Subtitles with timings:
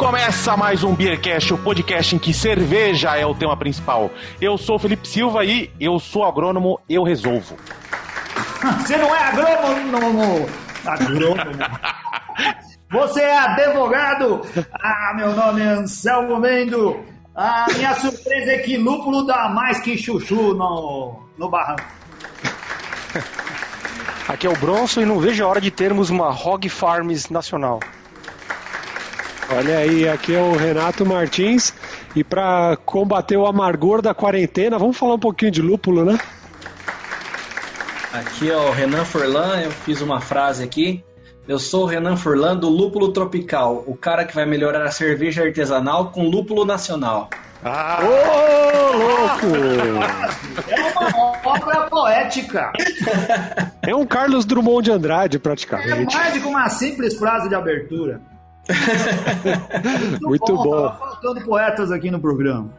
[0.00, 4.10] começa mais um Beercast, o podcast em que cerveja é o tema principal.
[4.40, 7.54] Eu sou o Felipe Silva e eu sou agrônomo, eu resolvo.
[8.80, 10.46] Você não é agrônomo!
[10.86, 11.52] Agrônomo!
[12.90, 14.40] Você é advogado?
[14.82, 17.04] Ah, meu nome é Anselmo Mendo.
[17.34, 21.84] A minha surpresa é que lúpulo dá mais que chuchu no, no barranco.
[24.26, 27.80] Aqui é o Bronson e não vejo a hora de termos uma Hog Farms nacional.
[29.52, 31.74] Olha aí, aqui é o Renato Martins
[32.14, 36.18] e para combater o amargor da quarentena, vamos falar um pouquinho de lúpulo, né?
[38.12, 41.04] Aqui é o Renan Furlan, eu fiz uma frase aqui.
[41.48, 45.42] Eu sou o Renan Furlan do Lúpulo Tropical, o cara que vai melhorar a cerveja
[45.42, 47.28] artesanal com lúpulo nacional.
[47.64, 47.98] Ah!
[48.02, 49.56] Ô, louco!
[50.68, 52.72] É uma obra poética.
[53.82, 56.14] É um Carlos Drummond de Andrade, É praticamente.
[56.16, 58.20] mais do que uma simples frase de abertura.
[60.22, 60.82] Muito bom.
[60.82, 62.70] Tava faltando poetas aqui no programa.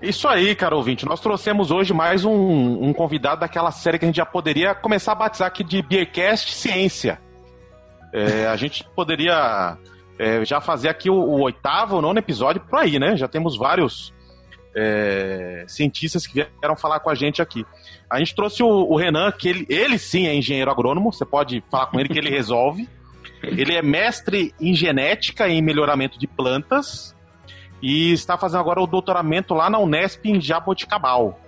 [0.00, 1.04] Isso aí, cara ouvinte.
[1.04, 5.12] Nós trouxemos hoje mais um, um convidado daquela série que a gente já poderia começar
[5.12, 7.20] a batizar aqui de Beercast Ciência.
[8.12, 9.76] É, a gente poderia
[10.18, 13.16] é, já fazer aqui o, o oitavo ou nono episódio por aí, né?
[13.16, 14.12] Já temos vários
[14.74, 17.66] é, cientistas que vieram falar com a gente aqui.
[18.08, 21.62] A gente trouxe o, o Renan, que ele, ele sim é engenheiro agrônomo, você pode
[21.70, 22.88] falar com ele que ele resolve.
[23.42, 27.14] Ele é mestre em genética e em melhoramento de plantas
[27.82, 31.38] e está fazendo agora o doutoramento lá na Unesp em Jaboticabal.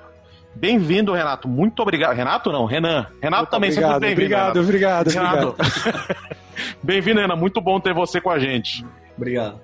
[0.55, 1.47] Bem-vindo, Renato.
[1.49, 2.15] Muito obrigado.
[2.15, 3.07] Renato não, Renan.
[3.23, 4.61] Renato também seja Obrigado, muito bem-vindo.
[4.61, 5.49] obrigado, Renato.
[5.49, 6.05] obrigado, obrigado.
[6.15, 6.41] Renato.
[6.83, 7.37] Bem-vindo, Renan.
[7.37, 8.85] Muito bom ter você com a gente.
[9.17, 9.61] Obrigado.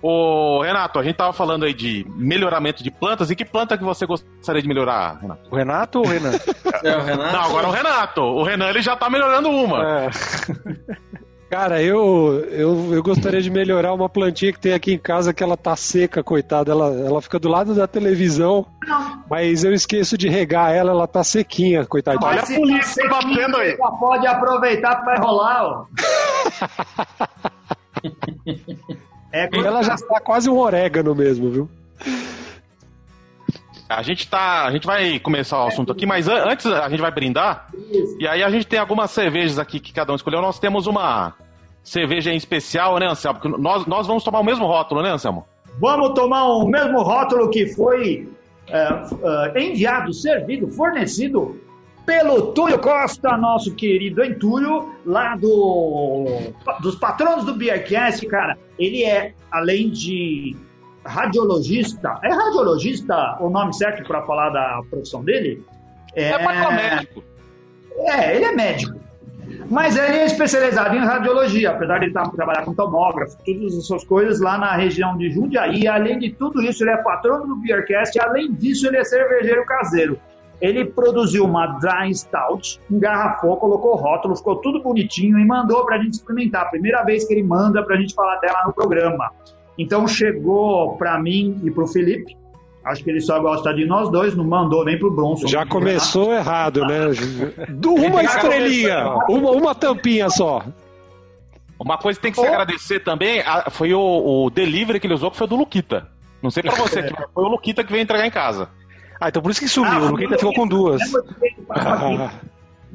[0.00, 3.30] Ô, Renato, a gente tava falando aí de melhoramento de plantas.
[3.30, 5.48] E que planta que você gostaria de melhorar, Renato?
[5.50, 6.32] O Renato ou o Renan?
[6.84, 7.32] É o Renato?
[7.32, 8.20] Não, agora é o Renato.
[8.22, 9.82] O Renan ele já tá melhorando uma.
[10.04, 10.10] É.
[11.48, 15.42] Cara, eu, eu, eu gostaria de melhorar uma plantinha que tem aqui em casa que
[15.42, 16.72] ela tá seca, coitada.
[16.72, 18.66] Ela, ela fica do lado da televisão,
[19.30, 22.28] mas eu esqueço de regar ela, ela tá sequinha, coitadinha.
[22.28, 23.76] Olha a polícia você batendo aí.
[23.76, 25.86] pode aproveitar para rolar, ó.
[29.32, 31.68] É, Ela já está quase um orégano mesmo, viu?
[33.88, 34.64] A gente tá.
[34.66, 37.68] A gente vai começar o assunto aqui, mas an- antes a gente vai brindar.
[38.18, 40.40] E aí a gente tem algumas cervejas aqui que cada um escolheu.
[40.42, 41.34] Nós temos uma
[41.84, 43.38] cerveja em especial, né, Anselmo?
[43.40, 45.46] Porque nós, nós vamos tomar o mesmo rótulo, né, Anselmo?
[45.80, 48.28] Vamos tomar o mesmo rótulo que foi
[48.66, 48.88] é,
[49.54, 51.60] é, enviado, servido, fornecido
[52.04, 56.24] pelo Túlio Costa, nosso querido Entúlio, lá do,
[56.80, 58.56] dos patronos do Beercast, cara.
[58.78, 60.56] Ele é, além de
[61.06, 65.64] radiologista, é radiologista o nome certo para falar da profissão dele?
[66.14, 67.24] É, é médico.
[67.98, 69.06] É, ele é médico.
[69.70, 74.40] Mas ele é especializado em radiologia, apesar de estar trabalhar com tomógrafo, todas essas coisas
[74.40, 75.86] lá na região de Jundiaí.
[75.86, 78.18] Além de tudo isso, ele é patrono do Beercast.
[78.20, 80.18] Além disso, ele é cervejeiro caseiro.
[80.60, 86.14] Ele produziu uma Dry Stout, engarrafou, colocou rótulo, ficou tudo bonitinho e mandou pra gente
[86.14, 86.70] experimentar.
[86.70, 89.30] Primeira vez que ele manda pra gente falar dela no programa.
[89.78, 92.36] Então chegou pra mim e pro Felipe.
[92.84, 95.48] Acho que ele só gosta de nós dois, não mandou nem pro Bronson.
[95.48, 97.00] Já começou errado, né?
[97.68, 100.62] Do- Uma estrelinha, uma, uma tampinha só.
[101.78, 104.00] Uma coisa que tem que se agradecer também a- foi o,
[104.44, 106.08] o delivery que ele usou, que foi do Luquita.
[106.42, 108.68] Não sei pra você, que foi o Luquita que veio entregar em casa.
[109.20, 109.98] Ah, então por isso que sumiu.
[110.00, 111.00] o Luquita ficou com duas.
[111.70, 112.30] Ah,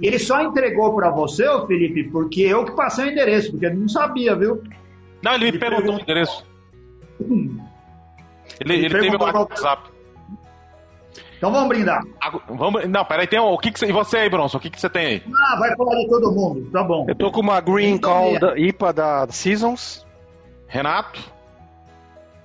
[0.01, 3.75] Ele só entregou pra você, ô Felipe, porque eu que passei o endereço, porque ele
[3.75, 4.63] não sabia, viu?
[5.21, 6.43] Não, ele me perguntou o endereço.
[7.19, 9.89] Ele, ele teve o WhatsApp.
[11.37, 12.03] Então vamos brindar.
[12.47, 14.69] Vamos, não, peraí, tem um, o que, que você, e você aí, Bronson, o que,
[14.69, 15.23] que você tem aí?
[15.27, 17.05] Ah, vai falar de todo mundo, tá bom.
[17.07, 20.05] Eu tô com uma Green Call da IPA da Seasons.
[20.67, 21.19] Renato?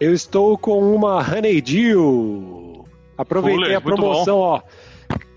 [0.00, 2.86] Eu estou com uma Honeydew.
[3.18, 4.62] Aproveitei Fuller, a promoção, ó.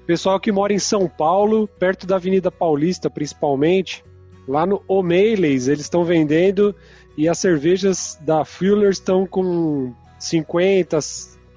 [0.07, 4.03] Pessoal que mora em São Paulo, perto da Avenida Paulista, principalmente,
[4.47, 6.73] lá no O'Malley's, eles estão vendendo
[7.19, 10.97] e as cervejas da Fuller estão com 50,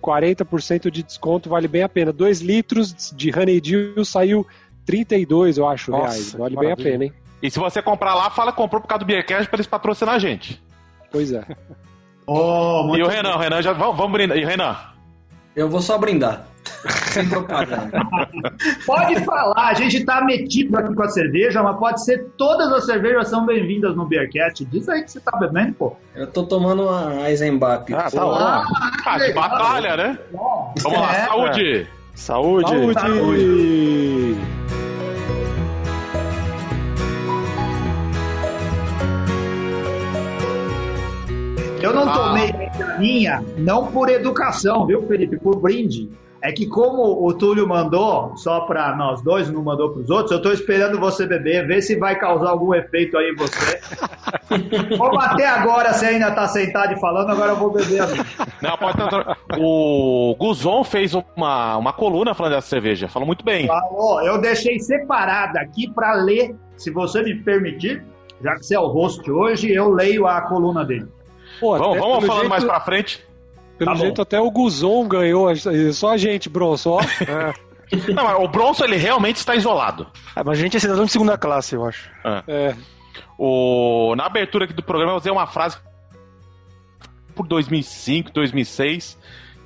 [0.02, 2.12] 40% de desconto, vale bem a pena.
[2.12, 4.44] 2 litros de Honeydew saiu
[4.84, 6.32] 32, eu acho, Nossa, reais.
[6.32, 7.12] Vale que bem a pena, hein?
[7.40, 10.16] E se você comprar lá, fala que comprou por causa do Beercast pra eles patrocinar
[10.16, 10.60] a gente.
[11.12, 11.44] Pois é.
[12.26, 13.72] Oh, E o Renan, o Renan já.
[13.72, 14.36] Vamos, vamos brindar.
[14.38, 14.76] E o Renan?
[15.54, 16.46] Eu vou só brindar.
[17.12, 17.90] Sem propaganda.
[18.86, 22.86] Pode falar, a gente tá metido aqui com a cerveja, mas pode ser todas as
[22.86, 24.64] cervejas são bem-vindas no Beercat.
[24.64, 25.96] Diz aí que você tá bebendo, pô.
[26.14, 27.92] Eu tô tomando uma Eisenbach.
[27.92, 28.76] Ah, tá Pô, ótimo.
[29.04, 30.18] Ah, que batalha, né?
[30.32, 31.86] Vamos lá, É, saúde!
[32.14, 32.94] Saúde.
[32.94, 34.36] Saúde!
[41.92, 42.12] não Ah.
[42.12, 42.61] tomei
[42.98, 45.38] minha, não por educação, viu, Felipe?
[45.38, 46.10] Por brinde.
[46.44, 50.32] É que como o Túlio mandou, só para nós dois, não mandou para os outros,
[50.32, 53.78] eu tô esperando você beber, ver se vai causar algum efeito aí em você.
[54.98, 58.02] como até agora você ainda tá sentado e falando, agora eu vou beber.
[58.60, 63.06] Não, pode ter- O Guzon fez uma, uma coluna falando dessa cerveja.
[63.06, 63.68] Falou muito bem.
[63.68, 68.02] Falou, eu deixei separada aqui para ler, se você me permitir,
[68.42, 71.06] já que você é o host hoje, eu leio a coluna dele.
[71.62, 73.24] Pô, Vamos, vamos falando jeito- mais pra frente.
[73.78, 74.02] Pelo Tá bom.
[74.02, 75.48] jeito, até o Guzon ganhou.
[75.92, 76.98] Só a gente, Bronson.
[76.98, 77.00] Ó.
[78.14, 80.06] Não, mas o Bronson ele realmente está isolado.
[80.34, 82.10] Ah, mas a gente é cidadão de segunda classe, eu acho.
[82.48, 82.74] É.
[83.38, 85.76] O, na abertura aqui do programa eu usei uma frase
[87.34, 89.18] por 2005, 2006,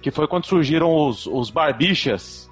[0.03, 2.51] que foi quando surgiram os, os Barbichas,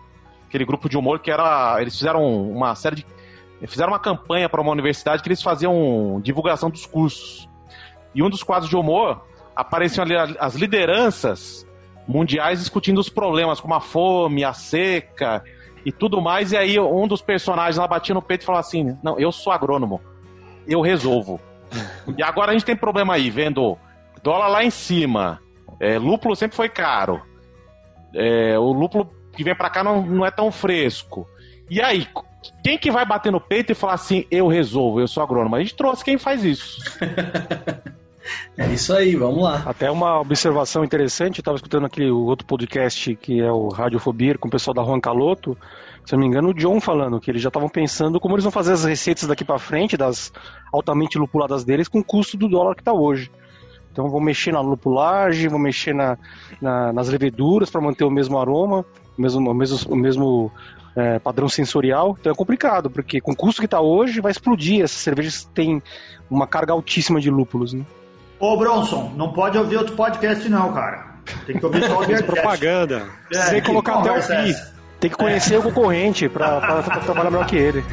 [0.49, 1.77] aquele grupo de humor que era.
[1.81, 3.07] Eles fizeram uma série de.
[3.67, 7.49] Fizeram uma campanha para uma universidade que eles faziam divulgação dos cursos.
[8.15, 11.67] E um dos quadros de humor apareciam ali as lideranças
[12.07, 15.43] mundiais discutindo os problemas, como a fome, a seca
[15.85, 16.53] e tudo mais.
[16.53, 19.53] E aí um dos personagens lá batia no peito e falava assim: Não, eu sou
[19.53, 20.01] agrônomo
[20.67, 21.41] eu resolvo.
[22.17, 23.77] E agora a gente tem problema aí, vendo
[24.23, 25.41] dólar lá em cima,
[25.81, 27.21] é, lúpulo sempre foi caro,
[28.15, 31.29] é, o lúpulo que vem pra cá não, não é tão fresco.
[31.69, 32.07] E aí,
[32.63, 35.57] quem que vai bater no peito e falar assim, eu resolvo, eu sou agrônomo?
[35.57, 36.79] A gente trouxe quem faz isso.
[38.57, 39.63] É isso aí, vamos lá.
[39.67, 44.49] Até uma observação interessante, eu estava escutando aquele outro podcast que é o Radiofobia com
[44.49, 45.57] o pessoal da Juan Caloto,
[46.05, 48.45] se eu não me engano, o John falando que eles já estavam pensando como eles
[48.45, 50.33] vão fazer as receitas daqui para frente, das
[50.73, 53.31] altamente lupuladas deles, com o custo do dólar que está hoje.
[53.91, 56.19] Então vão mexer na lupulagem, vão mexer na,
[56.61, 58.85] na- nas leveduras para manter o mesmo aroma,
[59.17, 60.53] o mesmo, o mesmo, o mesmo
[60.97, 62.17] é, padrão sensorial.
[62.21, 64.83] Então é complicado, porque com o custo que está hoje, vai explodir.
[64.83, 65.83] Essas cervejas têm
[66.29, 67.85] uma carga altíssima de lúpulos, né?
[68.39, 71.15] Ô, Bronson, não pode ouvir outro podcast não, cara.
[71.47, 73.07] Tem que ouvir só o propaganda.
[73.33, 74.51] É, Sem que colocar até o é fim.
[74.51, 74.75] essa?
[75.01, 77.85] Tem que conhecer o concorrente pra, pra- pra trabalhar melhor que ele.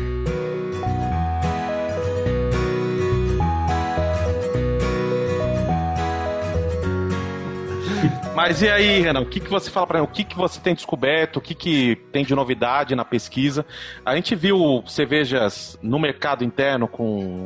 [8.36, 10.06] Mas e aí, Renan, o que, que você fala pra mim?
[10.06, 11.38] O que, que você tem descoberto?
[11.38, 13.66] O que, que tem de novidade na pesquisa?
[14.06, 17.46] A gente viu cervejas no mercado interno com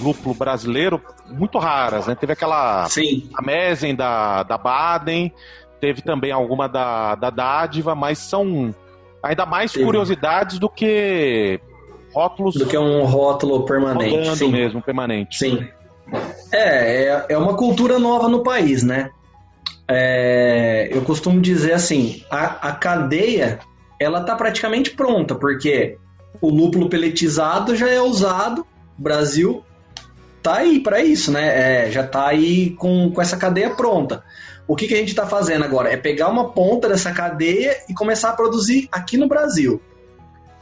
[0.00, 2.14] lúpulo brasileiro muito raras, né?
[2.14, 3.28] Teve aquela Sim.
[3.34, 5.32] a Mesen da, da Baden,
[5.80, 8.74] teve também alguma da, da Dádiva, mas são
[9.22, 9.84] ainda mais Teve.
[9.84, 11.60] curiosidades do que
[12.12, 14.36] rótulos Do que um rótulo permanente.
[14.36, 14.52] Sim.
[14.52, 15.38] mesmo, permanente.
[15.38, 15.66] Sim.
[16.52, 19.10] É, é, é uma cultura nova no país, né?
[19.88, 23.58] É, eu costumo dizer assim, a, a cadeia,
[23.98, 25.98] ela tá praticamente pronta, porque
[26.40, 28.66] o lúpulo peletizado já é usado,
[28.96, 29.64] Brasil
[30.44, 31.86] tá aí para isso, né?
[31.86, 34.22] É, já tá aí com, com essa cadeia pronta.
[34.68, 35.90] O que, que a gente está fazendo agora?
[35.90, 39.80] É pegar uma ponta dessa cadeia e começar a produzir aqui no Brasil.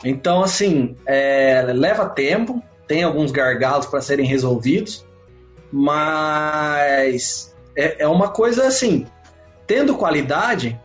[0.04, 5.04] Então, assim, é, leva tempo, tem alguns gargalos para serem resolvidos,
[5.72, 9.06] mas é, é uma coisa assim,
[9.66, 10.80] tendo qualidade,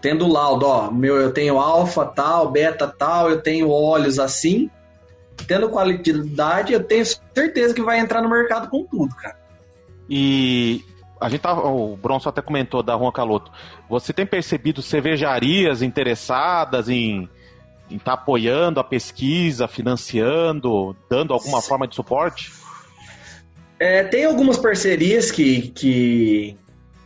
[0.00, 4.68] tendo laudo, ó, meu, eu tenho alfa tal, beta tal, eu tenho óleos assim,
[5.46, 9.36] tendo qualidade, eu tenho certeza que vai entrar no mercado com tudo, cara.
[10.08, 10.84] E
[11.20, 13.50] a gente tava, o Bronson até comentou da Juan Caloto.
[13.88, 17.28] Você tem percebido cervejarias interessadas em
[17.90, 22.52] estar apoiando a pesquisa, financiando, dando alguma forma de suporte?
[23.78, 26.56] É, tem algumas parcerias que, que,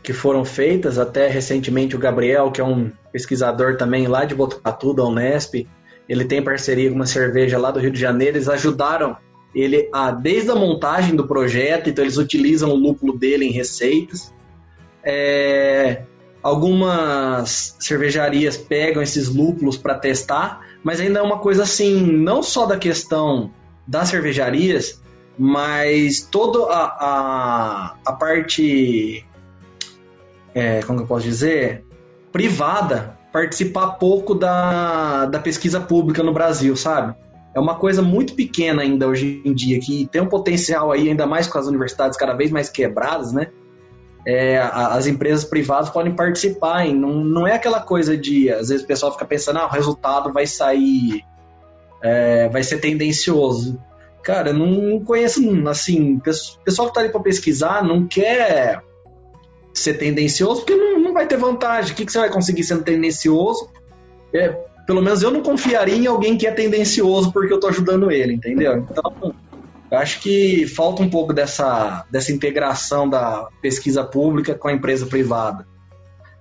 [0.02, 4.94] que foram feitas, até recentemente o Gabriel, que é um pesquisador também lá de Botucatu,
[4.94, 5.66] da Unesp,
[6.08, 9.16] ele tem parceria com uma cerveja lá do Rio de Janeiro, eles ajudaram
[9.54, 14.32] ele a, desde a montagem do projeto, então eles utilizam o lúpulo dele em receitas.
[15.02, 16.02] É,
[16.42, 22.66] algumas cervejarias pegam esses lúpulos para testar, mas ainda é uma coisa assim, não só
[22.66, 23.50] da questão
[23.86, 25.00] das cervejarias,
[25.38, 29.24] mas toda a, a, a parte,
[30.54, 31.84] é, como eu posso dizer,
[32.30, 37.14] privada, participar pouco da, da pesquisa pública no Brasil, sabe?
[37.54, 41.26] É uma coisa muito pequena ainda hoje em dia, que tem um potencial aí, ainda
[41.26, 43.48] mais com as universidades cada vez mais quebradas, né?
[44.26, 48.84] É, as empresas privadas podem participar, e não, não é aquela coisa de, às vezes
[48.84, 51.24] o pessoal fica pensando, ah, o resultado vai sair,
[52.02, 53.80] é, vai ser tendencioso.
[54.22, 56.20] Cara, eu não conheço, assim, o
[56.64, 58.82] pessoal que tá ali para pesquisar não quer
[59.72, 61.92] ser tendencioso, porque não, não vai ter vantagem.
[61.92, 63.68] O que, que você vai conseguir sendo tendencioso?
[64.32, 64.48] É,
[64.86, 68.34] pelo menos eu não confiaria em alguém que é tendencioso porque eu tô ajudando ele,
[68.34, 68.78] entendeu?
[68.78, 69.34] Então,
[69.90, 75.66] acho que falta um pouco dessa, dessa integração da pesquisa pública com a empresa privada.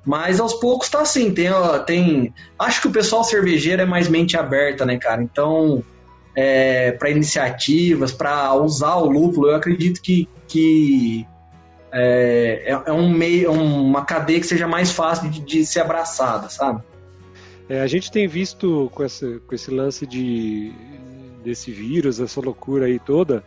[0.05, 1.49] Mas aos poucos tá assim, tem,
[1.87, 2.33] tem.
[2.59, 5.23] Acho que o pessoal cervejeiro é mais mente aberta, né, cara?
[5.23, 5.83] Então,
[6.35, 11.25] é, para iniciativas, para usar o lúpulo, eu acredito que, que
[11.97, 16.49] é, é, é um meio, uma cadeia que seja mais fácil de, de ser abraçada,
[16.49, 16.83] sabe?
[17.69, 20.73] É, a gente tem visto com esse, com esse lance de,
[21.41, 23.45] desse vírus, essa loucura aí toda,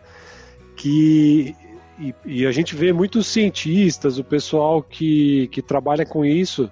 [0.75, 1.55] que
[1.99, 6.71] e, e, a gente vê muitos cientistas, o pessoal que, que trabalha com isso,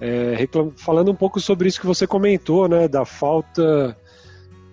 [0.00, 3.96] é, reclam, falando um pouco sobre isso que você comentou, né, da falta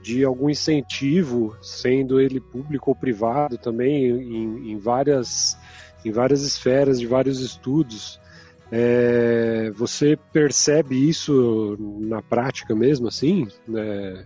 [0.02, 5.58] de algum incentivo, sendo ele público ou privado também, em, em várias,
[6.06, 8.20] em várias esferas, de vários estudos.
[8.72, 13.48] É, você percebe isso na prática mesmo, assim?
[13.76, 14.24] É,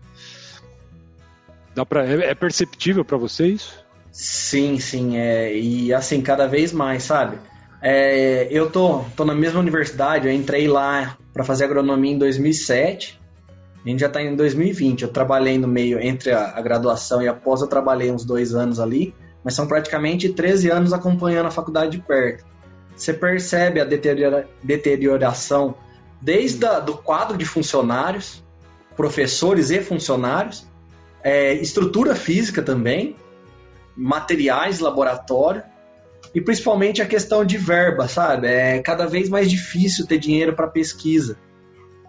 [1.75, 3.83] dá pra, é, é perceptível para você isso?
[4.12, 7.38] Sim, sim, é, e assim, cada vez mais, sabe?
[7.81, 13.19] É, eu tô, tô na mesma universidade, eu entrei lá para fazer agronomia em 2007,
[13.86, 17.27] a gente já está em 2020, eu trabalhei no meio, entre a, a graduação e
[17.27, 21.51] a pós, eu trabalhei uns dois anos ali, mas são praticamente 13 anos acompanhando a
[21.51, 22.46] faculdade de perto.
[22.96, 25.75] Você percebe a deteriora, deterioração
[26.22, 28.43] desde a, do quadro de funcionários,
[28.96, 30.67] professores e funcionários,
[31.24, 33.15] é, estrutura física também,
[33.96, 35.63] materiais, laboratório
[36.34, 38.48] e principalmente a questão de verba, sabe?
[38.48, 41.38] É cada vez mais difícil ter dinheiro para pesquisa.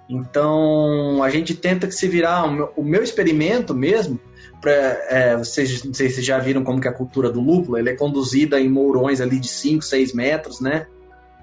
[0.09, 4.19] Então a gente tenta que se virar o meu, o meu experimento mesmo.
[4.61, 7.40] Pra, é, vocês, não sei se vocês já viram como que é a cultura do
[7.40, 10.87] lúpulo, ele é conduzida em mourões ali de 5, 6 metros, né?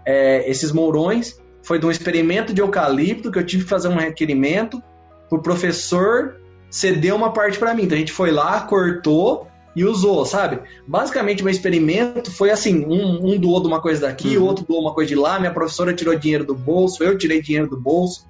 [0.06, 3.96] É, esses mourões foi de um experimento de eucalipto que eu tive que fazer um
[3.96, 4.82] requerimento
[5.30, 7.84] o professor ceder uma parte para mim.
[7.84, 10.60] Então a gente foi lá, cortou e usou, sabe?
[10.88, 14.48] Basicamente, meu experimento foi assim: um, um doou de uma coisa daqui, o uhum.
[14.48, 17.70] outro doou uma coisa de lá, minha professora tirou dinheiro do bolso, eu tirei dinheiro
[17.70, 18.26] do bolso,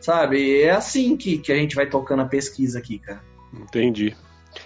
[0.00, 0.62] sabe?
[0.62, 3.20] É assim que, que a gente vai tocando a pesquisa aqui, cara.
[3.52, 4.16] Entendi.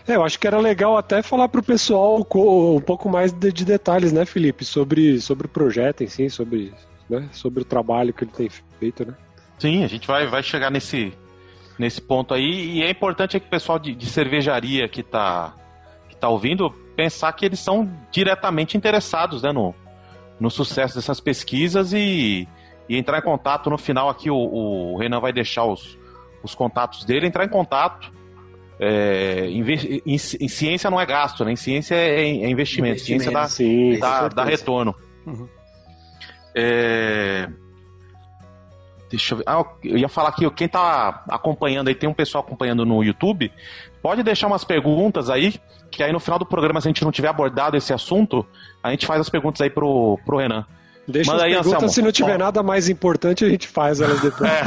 [0.08, 3.52] É, eu acho que era legal até falar para o pessoal um pouco mais de,
[3.52, 6.72] de, detalhes, né, Felipe, sobre, sobre o projeto em si, sobre,
[7.08, 8.48] né, sobre o trabalho que ele tem
[8.78, 9.14] feito, né?
[9.58, 11.12] Sim, a gente vai, vai chegar nesse,
[11.78, 15.54] nesse ponto aí, e é importante que o pessoal de, de cervejaria que está
[16.24, 19.74] está ouvindo pensar que eles são diretamente interessados né, no,
[20.40, 22.48] no sucesso dessas pesquisas e,
[22.88, 23.68] e entrar em contato.
[23.68, 25.98] No final aqui o, o Renan vai deixar os,
[26.42, 28.10] os contatos dele, entrar em contato.
[28.78, 31.52] É, em, em, em, ciência não é gasto, né?
[31.52, 32.94] Em ciência é, é investimento.
[32.94, 33.04] investimento.
[33.04, 34.94] Ciência dá, sim, dá, dá retorno.
[35.26, 35.48] Uhum.
[36.54, 37.48] É...
[39.08, 39.44] Deixa eu ver.
[39.46, 43.52] Ah, eu ia falar aqui, quem tá acompanhando aí, tem um pessoal acompanhando no YouTube.
[44.02, 45.54] Pode deixar umas perguntas aí,
[45.90, 48.44] que aí no final do programa, se a gente não tiver abordado esse assunto,
[48.82, 50.66] a gente faz as perguntas aí pro, pro Renan.
[51.06, 51.94] Deixa Manda as aí, perguntas, Anselmo.
[51.94, 54.50] se não tiver nada mais importante, a gente faz elas depois.
[54.50, 54.62] É.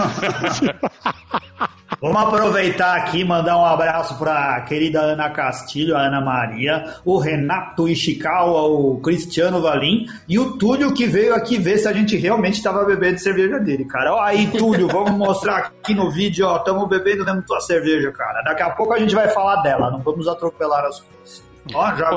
[1.99, 7.17] Vamos aproveitar aqui mandar um abraço para a querida Ana Castilho, a Ana Maria, o
[7.17, 12.15] Renato Ishikawa, o Cristiano Valim e o Túlio que veio aqui ver se a gente
[12.15, 14.13] realmente estava bebendo cerveja dele, cara.
[14.13, 18.43] Ó, aí, Túlio, vamos mostrar aqui no vídeo, ó, estamos bebendo da tua cerveja, cara.
[18.43, 21.43] Daqui a pouco a gente vai falar dela, não vamos atropelar as coisas.
[21.73, 22.11] Ó, já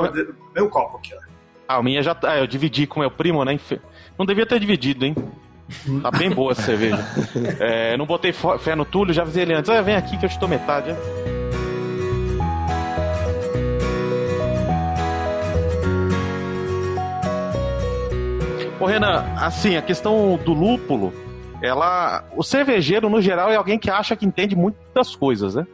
[0.53, 1.31] meu copo aqui, ó.
[1.67, 2.37] Ah, a minha já tá.
[2.37, 3.59] Eu dividi com meu primo, né?
[4.15, 5.15] Não devia ter dividido, hein?
[6.01, 6.99] Tá bem boa essa cerveja.
[7.59, 9.69] É, não botei fé no Túlio, já avisei ele antes.
[9.69, 10.95] Ah, vem aqui que eu te dou metade.
[18.79, 21.13] Ô Renan, assim, a questão do lúpulo,
[21.61, 22.23] ela.
[22.35, 25.67] O cervejeiro, no geral, é alguém que acha que entende muitas coisas, né?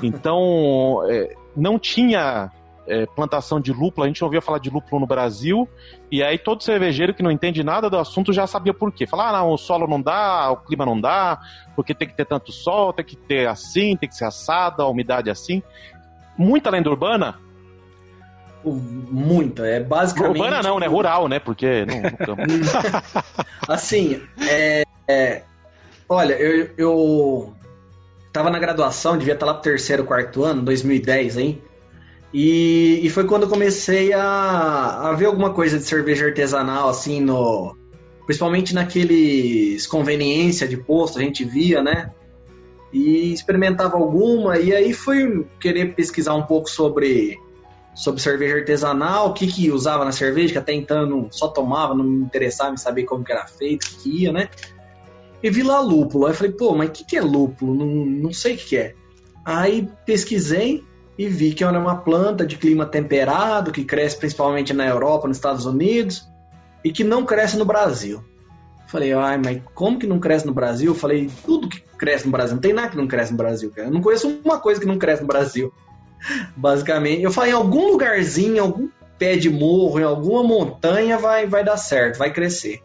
[0.00, 2.52] Então, é, não tinha
[2.86, 5.68] é, plantação de lúpulo, a gente ouvia falar de lúpulo no Brasil,
[6.10, 9.06] e aí todo cervejeiro que não entende nada do assunto já sabia por quê.
[9.06, 11.40] Falar, ah, não, o solo não dá, o clima não dá,
[11.76, 14.88] porque tem que ter tanto sol, tem que ter assim, tem que ser assado, a
[14.88, 15.62] umidade é assim.
[16.36, 17.38] Muita lenda urbana?
[18.64, 20.40] Muita, é basicamente.
[20.40, 20.86] Urbana não, né?
[20.86, 21.38] Rural, né?
[21.40, 21.84] Porque.
[21.84, 22.36] Não,
[23.68, 25.42] assim, é, é,
[26.08, 27.54] olha, eu, eu
[28.32, 31.62] tava na graduação, devia estar lá pro terceiro, quarto ano, 2010, hein?
[32.32, 37.20] E, e foi quando eu comecei a, a ver alguma coisa de cerveja artesanal, assim,
[37.20, 37.76] no.
[38.24, 42.10] Principalmente naqueles conveniência de posto, a gente via, né?
[42.92, 47.38] E experimentava alguma, e aí fui querer pesquisar um pouco sobre,
[47.94, 51.94] sobre cerveja artesanal, o que que usava na cerveja, que até então não, só tomava,
[51.94, 54.48] não me interessava em saber como que era feito, o que, ia, né?
[55.42, 57.74] E vi lá lúpulo, aí falei, pô, mas o que, que é lúpulo?
[57.74, 58.94] Não, não sei o que é.
[59.44, 60.84] Aí pesquisei,
[61.22, 65.36] e vi que era uma planta de clima temperado, que cresce principalmente na Europa, nos
[65.36, 66.28] Estados Unidos,
[66.84, 68.24] e que não cresce no Brasil.
[68.88, 70.94] Falei, ai, mas como que não cresce no Brasil?
[70.94, 73.88] Falei, tudo que cresce no Brasil, não tem nada que não cresce no Brasil, cara.
[73.88, 75.72] Eu não conheço uma coisa que não cresce no Brasil.
[76.56, 81.46] Basicamente, eu falei, em algum lugarzinho, em algum pé de morro, em alguma montanha vai,
[81.46, 82.82] vai dar certo, vai crescer.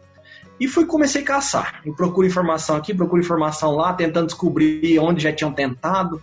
[0.60, 1.80] E fui comecei a caçar.
[1.84, 6.22] E procuro informação aqui, procuro informação lá, tentando descobrir onde já tinham tentado.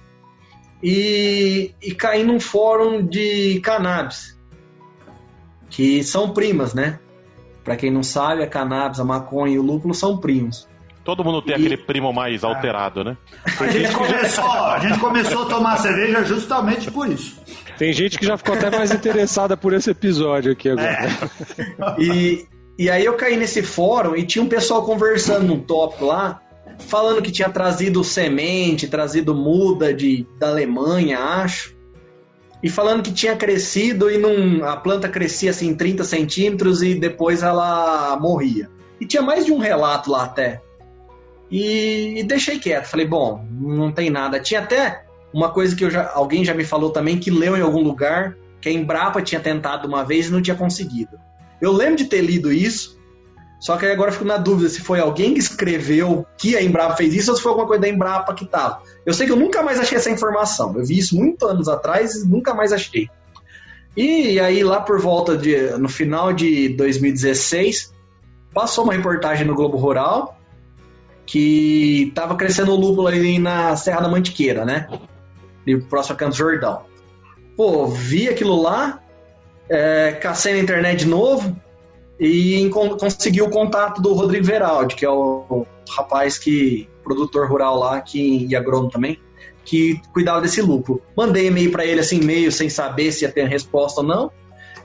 [0.87, 4.37] E, e caí num fórum de cannabis,
[5.67, 6.99] que são primas, né?
[7.63, 10.67] Para quem não sabe, a cannabis, a maconha e o lúpulo são primos.
[11.03, 11.55] Todo mundo tem e...
[11.55, 13.17] aquele primo mais alterado, né?
[13.59, 17.41] A gente, começou, a gente começou a tomar cerveja justamente por isso.
[17.79, 21.09] Tem gente que já ficou até mais interessada por esse episódio aqui agora.
[21.09, 22.01] É.
[22.01, 26.41] E, e aí eu caí nesse fórum e tinha um pessoal conversando num tópico lá,
[26.79, 31.75] falando que tinha trazido semente, trazido muda de, da Alemanha, acho.
[32.62, 34.20] E falando que tinha crescido e
[34.63, 38.70] a planta crescia assim 30 centímetros e depois ela morria.
[39.00, 40.62] E tinha mais de um relato lá até.
[41.51, 42.86] E, e deixei quieto.
[42.86, 44.39] Falei, bom, não tem nada.
[44.39, 47.84] Tinha até uma coisa que já, alguém já me falou também, que leu em algum
[47.84, 51.20] lugar, que a Embrapa tinha tentado uma vez e não tinha conseguido.
[51.62, 52.94] Eu lembro de ter lido isso,
[53.65, 56.95] só que agora eu fico na dúvida se foi alguém que escreveu que a Embrapa
[56.95, 58.84] fez isso ou se foi alguma coisa da Embrapa que tava.
[59.03, 60.77] Eu sei que eu nunca mais achei essa informação.
[60.77, 63.10] Eu vi isso muitos anos atrás e nunca mais achei.
[63.98, 67.91] E aí lá por volta de no final de 2016
[68.53, 70.38] passou uma reportagem no Globo Rural
[71.25, 74.88] que tava crescendo o lúpulo ali na Serra da Mantiqueira, né?
[75.65, 76.84] Ali próximo a Campos Jordão.
[77.57, 79.00] Pô, vi aquilo lá,
[79.67, 81.64] é, cacei na internet de novo
[82.19, 88.01] e consegui o contato do Rodrigo Veraldi, que é o rapaz que produtor rural lá
[88.01, 89.19] que e agrônomo também,
[89.63, 91.01] que cuidava desse lucro.
[91.15, 94.31] Mandei e-mail para ele assim, e-mail sem saber se ia ter resposta ou não.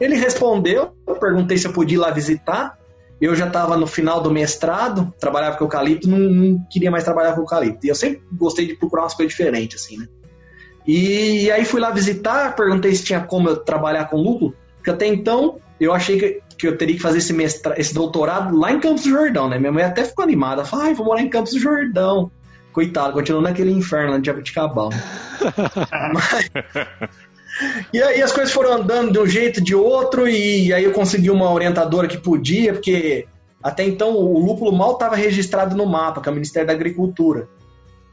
[0.01, 2.79] Ele respondeu, eu perguntei se eu podia ir lá visitar.
[3.21, 7.35] Eu já estava no final do mestrado, trabalhava com eucalipto, não, não, queria mais trabalhar
[7.35, 7.85] com eucalipto.
[7.85, 10.09] E eu sempre gostei de procurar umas coisas diferentes, assim, né?
[10.87, 14.89] E, e aí fui lá visitar, perguntei se tinha como eu trabalhar com lúpulo, porque
[14.89, 18.71] até então eu achei que, que eu teria que fazer esse, mestra, esse doutorado lá
[18.71, 19.59] em Campos do Jordão, né?
[19.59, 22.31] Minha mãe até ficou animada, falou, ai, vou morar em Campos do Jordão.
[22.73, 24.91] Coitado, continuou naquele inferno lá de Jabuticabal.
[26.13, 26.51] Mas...
[27.93, 31.31] E aí as coisas foram andando de um jeito de outro, e aí eu consegui
[31.31, 33.27] uma orientadora que podia, porque
[33.63, 37.49] até então o lúpulo mal estava registrado no mapa, que é o Ministério da Agricultura.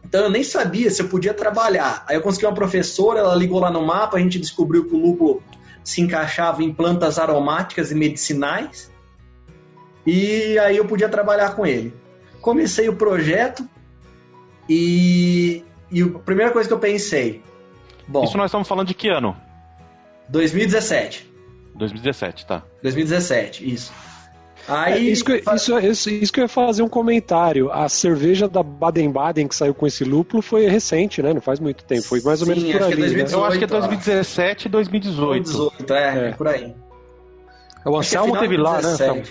[0.04, 2.04] Então eu nem sabia se eu podia trabalhar.
[2.08, 5.00] Aí eu consegui uma professora, ela ligou lá no mapa, a gente descobriu que o
[5.00, 5.44] lúpulo
[5.88, 8.92] se encaixava em plantas aromáticas e medicinais.
[10.06, 11.94] E aí eu podia trabalhar com ele.
[12.42, 13.66] Comecei o projeto
[14.68, 17.42] e, e a primeira coisa que eu pensei.
[18.06, 19.38] Bom, Isso nós estamos falando de que ano?
[20.28, 21.26] 2017.
[21.74, 22.64] 2017, tá.
[22.84, 23.94] 2017, isso.
[24.68, 27.72] Aí, é, isso, que, isso, isso, isso, que eu ia fazer um comentário.
[27.72, 31.34] A cerveja da Baden-Baden que saiu com esse lúpulo foi recente, né?
[31.34, 32.04] Não faz muito tempo.
[32.04, 32.96] Foi mais ou Sim, menos por ali.
[32.98, 33.38] 2018, né?
[33.38, 35.44] Eu acho que é 2017 e 2018.
[35.44, 36.76] 2018, é, é, por aí.
[37.86, 39.24] O Anselmo é teve lá, né?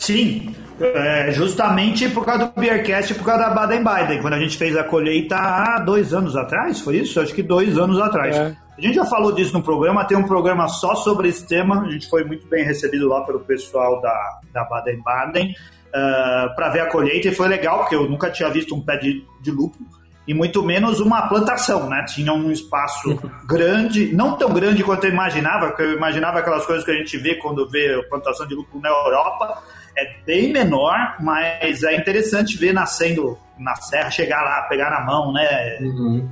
[0.00, 4.56] Sim, é, justamente por causa do Beercast e por causa da Baden-Baden, quando a gente
[4.56, 7.20] fez a colheita há dois anos atrás, foi isso?
[7.20, 8.34] Acho que dois anos atrás.
[8.34, 8.56] É.
[8.78, 11.90] A gente já falou disso no programa, tem um programa só sobre esse tema, a
[11.90, 16.86] gente foi muito bem recebido lá pelo pessoal da, da Baden-Baden uh, para ver a
[16.86, 19.84] colheita e foi legal, porque eu nunca tinha visto um pé de, de lúpulo
[20.26, 22.04] e muito menos uma plantação, né?
[22.04, 26.84] Tinha um espaço grande, não tão grande quanto eu imaginava, porque eu imaginava aquelas coisas
[26.84, 29.62] que a gente vê quando vê plantação de lúpulo na Europa,
[29.96, 35.32] é bem menor, mas é interessante ver nascendo na serra, chegar lá, pegar na mão,
[35.32, 35.78] né?
[35.80, 36.28] Uhum.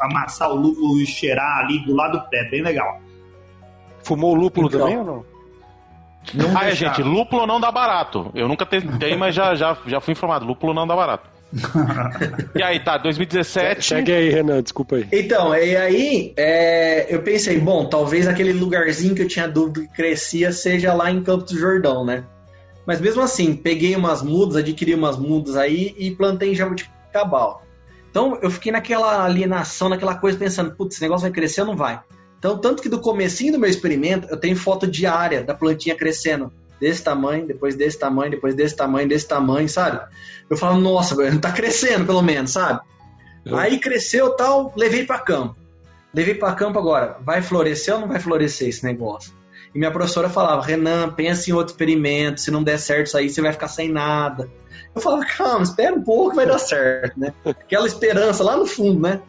[0.00, 3.00] Amassar o lúpulo e cheirar ali do lado do pé, bem legal.
[4.02, 5.30] Fumou o lúpulo então, também ou não?
[6.34, 8.30] Não ah, é, gente, lúpulo não dá barato.
[8.34, 10.44] Eu nunca tentei, mas já, já, já fui informado.
[10.44, 11.28] Lúpulo não dá barato.
[12.54, 13.82] e aí, tá, 2017.
[13.82, 15.08] Chegue aí, Renan, desculpa aí.
[15.10, 19.88] Então, e aí é, eu pensei, bom, talvez aquele lugarzinho que eu tinha dúvida que
[19.88, 22.24] crescia seja lá em Campos do Jordão, né?
[22.90, 27.64] Mas mesmo assim, peguei umas mudas, adquiri umas mudas aí e plantei em jabuticabal.
[28.10, 31.76] Então eu fiquei naquela alienação, naquela coisa pensando, putz, esse negócio vai crescer ou não
[31.76, 32.00] vai?
[32.36, 36.52] Então, tanto que do comecinho do meu experimento, eu tenho foto diária da plantinha crescendo
[36.80, 40.00] desse tamanho, depois desse tamanho, depois desse tamanho, desse tamanho, sabe?
[40.50, 42.80] Eu falo, nossa, tá crescendo pelo menos, sabe?
[43.52, 45.54] Aí cresceu tal, levei para campo.
[46.12, 49.32] Levei para campo agora, vai florescer ou não vai florescer esse negócio?
[49.74, 53.30] E minha professora falava, Renan, pensa em outro experimento, se não der certo isso aí,
[53.30, 54.48] você vai ficar sem nada.
[54.94, 57.32] Eu falava, calma, espera um pouco, vai dar certo, né?
[57.44, 59.20] Aquela esperança lá no fundo, né?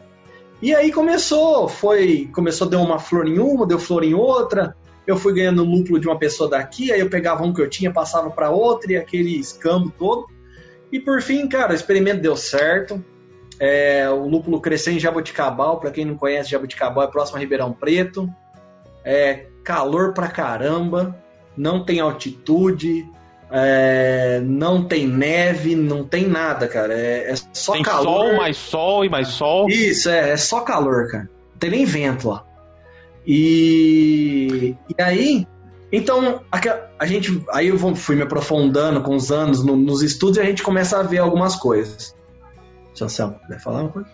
[0.60, 4.76] E aí começou, foi, começou, deu uma flor em uma, deu flor em outra.
[5.06, 7.92] Eu fui ganhando lúpulo de uma pessoa daqui, aí eu pegava um que eu tinha,
[7.92, 10.26] passava para outra e aquele escambo todo.
[10.92, 13.04] E por fim, cara, o experimento deu certo.
[13.58, 17.72] É, o lúpulo cresceu em Jaboticabal, para quem não conhece, Jaboticabal é próximo a Ribeirão
[17.72, 18.28] Preto.
[19.04, 21.14] É calor pra caramba,
[21.56, 23.04] não tem altitude,
[23.50, 26.94] é, não tem neve, não tem nada, cara.
[26.94, 28.04] É, é só Tem calor.
[28.28, 29.68] sol, mais sol e mais sol.
[29.68, 31.24] Isso, é, é só calor, cara.
[31.52, 32.44] Não tem nem vento lá.
[33.26, 35.46] E, e aí,
[35.92, 36.60] então, a,
[36.98, 40.44] a gente, aí eu fui me aprofundando com os anos no- nos estudos e a
[40.44, 42.16] gente começa a ver algumas coisas.
[43.00, 44.08] Anselmo, quer falar uma coisa?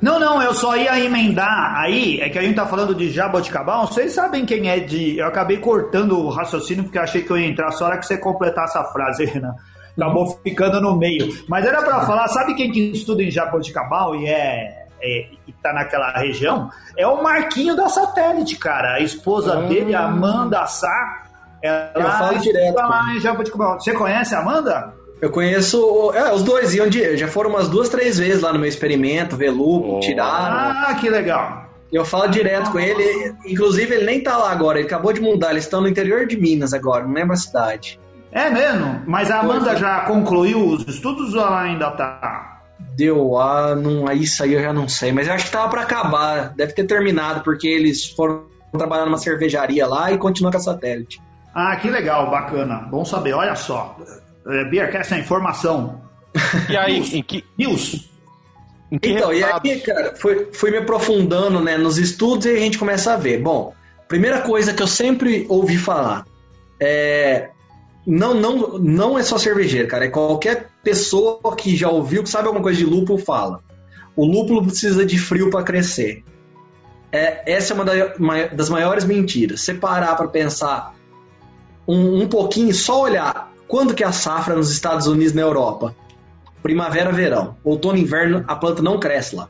[0.00, 3.86] Não, não, eu só ia emendar aí, é que a gente tá falando de Jaboticabal,
[3.86, 5.18] vocês sabem quem é de...
[5.18, 7.98] Eu acabei cortando o raciocínio porque eu achei que eu ia entrar só na hora
[7.98, 9.54] que você completasse a frase, Renan.
[9.96, 11.28] Acabou ficando no meio.
[11.46, 14.86] Mas era pra falar, sabe quem que estuda em Jaboticabal e é...
[15.02, 16.70] é e tá naquela região?
[16.96, 18.94] É o Marquinho da Satélite, cara.
[18.94, 21.24] A esposa dele, Amanda Sá,
[21.62, 23.78] ela Eu falo direto lá em Jaboticabal.
[23.78, 24.94] Você conhece a Amanda?
[25.20, 26.12] Eu conheço.
[26.14, 27.16] É, os dois iam de.
[27.16, 30.00] Já foram umas duas, três vezes lá no meu experimento, ver lupo, Oh.
[30.00, 30.78] tiraram.
[30.88, 31.66] Ah, que legal.
[31.92, 33.34] Eu falo direto com ele.
[33.46, 35.50] Inclusive, ele nem tá lá agora, ele acabou de mudar.
[35.50, 37.98] Eles estão no interior de Minas agora, não lembro a cidade.
[38.32, 39.02] É mesmo?
[39.06, 39.80] Mas a Amanda Pois é.
[39.80, 42.60] já concluiu os estudos ou ela ainda tá?
[42.96, 43.74] Deu a.
[43.74, 46.54] Não, isso aí eu já não sei, mas eu acho que tava pra acabar.
[46.54, 51.20] Deve ter terminado, porque eles foram trabalhar numa cervejaria lá e continuam com a satélite.
[51.52, 52.86] Ah, que legal, bacana.
[52.88, 53.96] Bom saber, olha só.
[54.46, 56.00] É, Beercast é informação.
[56.68, 58.08] E aí, em que, News.
[58.90, 59.70] em que Então, e resultados?
[59.70, 63.40] aí, cara, fui, fui me aprofundando né, nos estudos e a gente começa a ver.
[63.40, 63.74] Bom,
[64.08, 66.24] primeira coisa que eu sempre ouvi falar
[66.80, 67.50] é.
[68.06, 70.06] Não, não, não é só cervejeiro, cara.
[70.06, 73.62] É qualquer pessoa que já ouviu, que sabe alguma coisa de lúpulo, fala.
[74.16, 76.24] O lúpulo precisa de frio para crescer.
[77.12, 79.60] É, essa é uma da- ma- das maiores mentiras.
[79.60, 80.94] Você parar para pensar
[81.86, 85.42] um, um pouquinho, só olhar quando que é a safra nos Estados Unidos e na
[85.42, 85.94] Europa.
[86.60, 87.56] Primavera, verão.
[87.62, 89.48] Outono, inverno, a planta não cresce lá.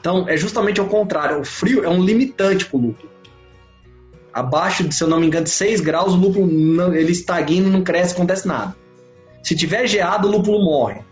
[0.00, 1.38] Então, é justamente ao contrário.
[1.38, 3.10] O frio é um limitante para o lúpulo.
[4.32, 7.68] Abaixo de, se eu não me engano, de 6 graus, o lúpulo não, ele estagna,
[7.68, 8.74] não cresce, acontece nada.
[9.42, 11.02] Se tiver geado, o lúpulo morre.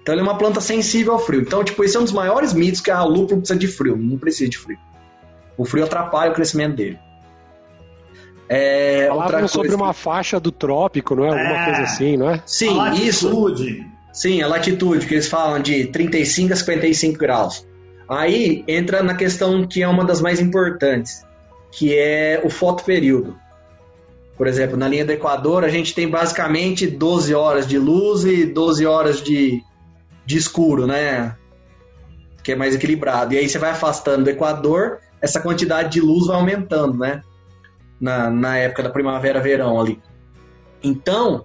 [0.00, 1.42] Então, ele é uma planta sensível ao frio.
[1.42, 3.96] Então, tipo, esse é um dos maiores mitos que ah, o lúpulo precisa de frio.
[3.96, 4.78] Não precisa de frio.
[5.58, 6.98] O frio atrapalha o crescimento dele.
[8.54, 11.28] É, outra Falavam sobre coisa- uma faixa do trópico, não é?
[11.28, 11.64] Alguma É.
[11.66, 12.42] coisa assim, não é?
[12.44, 13.26] Sim, A isso.
[13.28, 13.86] latitude.
[14.12, 17.66] Sim, a latitude, que eles falam de 35 a 55 graus.
[18.08, 21.24] Aí entra na questão que é uma das mais importantes,
[21.70, 23.36] que é o fotoperíodo.
[24.36, 28.44] Por exemplo, na linha do Equador, a gente tem basicamente 12 horas de luz e
[28.44, 29.62] 12 horas de,
[30.26, 31.36] de escuro, né?
[32.42, 33.32] Que é mais equilibrado.
[33.32, 37.22] E aí você vai afastando do Equador, essa quantidade de luz vai aumentando, né?
[38.02, 40.02] Na, na época da primavera-verão ali.
[40.82, 41.44] Então,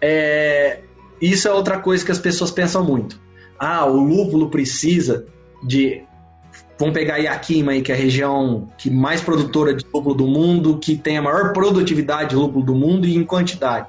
[0.00, 0.78] é,
[1.20, 3.20] isso é outra coisa que as pessoas pensam muito.
[3.58, 5.26] Ah, o lúpulo precisa
[5.62, 6.02] de.
[6.78, 10.78] Vamos pegar Yakima aí, que é a região que mais produtora de lúpulo do mundo,
[10.78, 13.88] que tem a maior produtividade de lúpulo do mundo e em quantidade.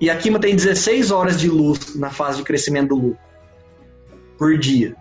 [0.00, 3.18] Yakima tem 16 horas de luz na fase de crescimento do lúpulo
[4.38, 4.94] por dia.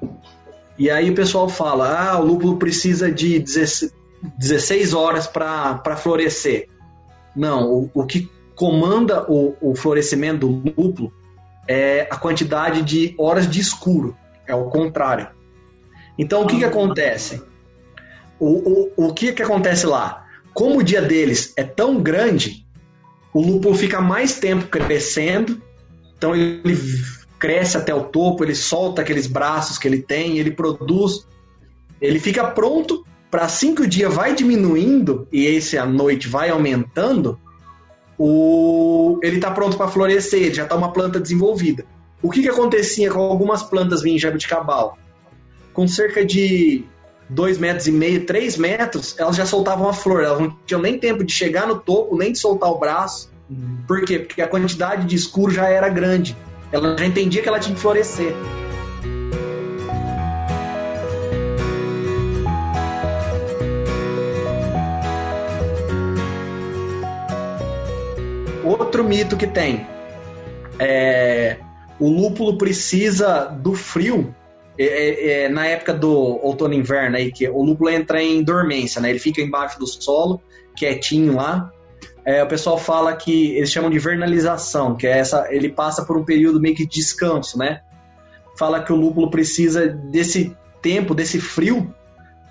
[0.80, 3.94] E aí o pessoal fala: ah, o lúpulo precisa de 16
[4.38, 6.68] 16 horas para florescer.
[7.36, 11.14] Não, o, o que comanda o, o florescimento do lúpulo
[11.68, 14.18] é a quantidade de horas de escuro.
[14.48, 15.28] É o contrário.
[16.18, 17.44] Então, o que, que acontece?
[18.40, 20.26] O, o, o que, que acontece lá?
[20.54, 22.66] Como o dia deles é tão grande,
[23.34, 25.62] o lúpulo fica mais tempo crescendo,
[26.18, 26.76] então ele
[27.38, 31.28] cresce até o topo, ele solta aqueles braços que ele tem, ele produz,
[32.02, 36.50] ele fica pronto para assim que o dia vai diminuindo e esse a noite vai
[36.50, 37.40] aumentando,
[38.18, 41.86] o, ele está pronto para florescer, ele já está uma planta desenvolvida.
[42.22, 44.98] O que, que acontecia com algumas plantas vinhas jabuticabal?
[45.74, 46.84] Com cerca de
[47.30, 50.98] 2 metros e meio, 3 metros, elas já soltavam a flor, elas não tinham nem
[50.98, 53.30] tempo de chegar no topo, nem de soltar o braço.
[53.88, 54.20] Por quê?
[54.20, 56.36] Porque a quantidade de escuro já era grande.
[56.72, 58.34] Ela já entendia que ela tinha que florescer.
[68.68, 69.88] Outro mito que tem
[70.80, 71.58] é
[72.00, 74.34] o lúpulo precisa do frio
[74.78, 78.44] é, é, é, na época do outono e inverno aí que o lúpulo entra em
[78.44, 79.10] dormência, né?
[79.10, 80.42] Ele fica embaixo do solo,
[80.76, 81.72] quietinho lá.
[82.24, 86.18] É, o pessoal fala que eles chamam de vernalização, que é essa, ele passa por
[86.18, 87.82] um período meio que de descanso, né?
[88.58, 91.94] Fala que o lúpulo precisa desse tempo desse frio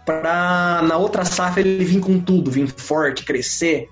[0.05, 3.89] para na outra safra ele vir com tudo, vir forte, crescer.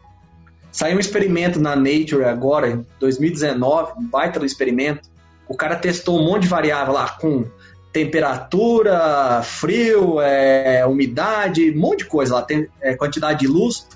[0.74, 5.08] Saiu um experimento na Nature agora, em 2019, um baita do experimento.
[5.48, 7.44] O cara testou um monte de variável lá, com
[7.92, 13.86] temperatura, frio, é, umidade, um monte de coisa lá, tem, é, quantidade de luz.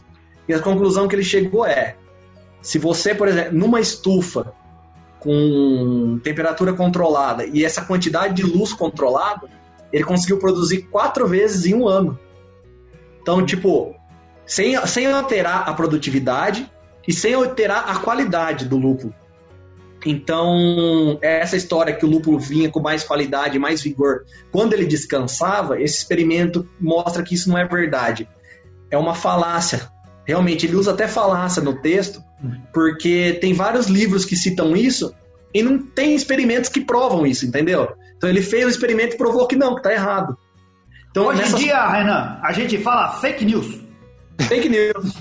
[0.46, 1.96] E a conclusão que ele chegou é:
[2.62, 4.52] se você, por exemplo, numa estufa
[5.18, 9.48] com temperatura controlada e essa quantidade de luz controlada,
[9.92, 12.16] ele conseguiu produzir quatro vezes em um ano.
[13.20, 13.97] Então, tipo,
[14.48, 16.68] sem, sem alterar a produtividade
[17.06, 19.14] e sem alterar a qualidade do lúpulo.
[20.04, 25.80] Então, essa história que o lúpulo vinha com mais qualidade, mais vigor, quando ele descansava,
[25.80, 28.28] esse experimento mostra que isso não é verdade.
[28.90, 29.90] É uma falácia.
[30.24, 32.22] Realmente, ele usa até falácia no texto,
[32.72, 35.14] porque tem vários livros que citam isso
[35.52, 37.92] e não tem experimentos que provam isso, entendeu?
[38.16, 40.37] Então ele fez o experimento e provou que não, que está errado.
[41.11, 41.56] Então, Hoje nessa...
[41.56, 43.88] em dia, Renan, a gente fala fake news.
[44.42, 45.14] Fake news.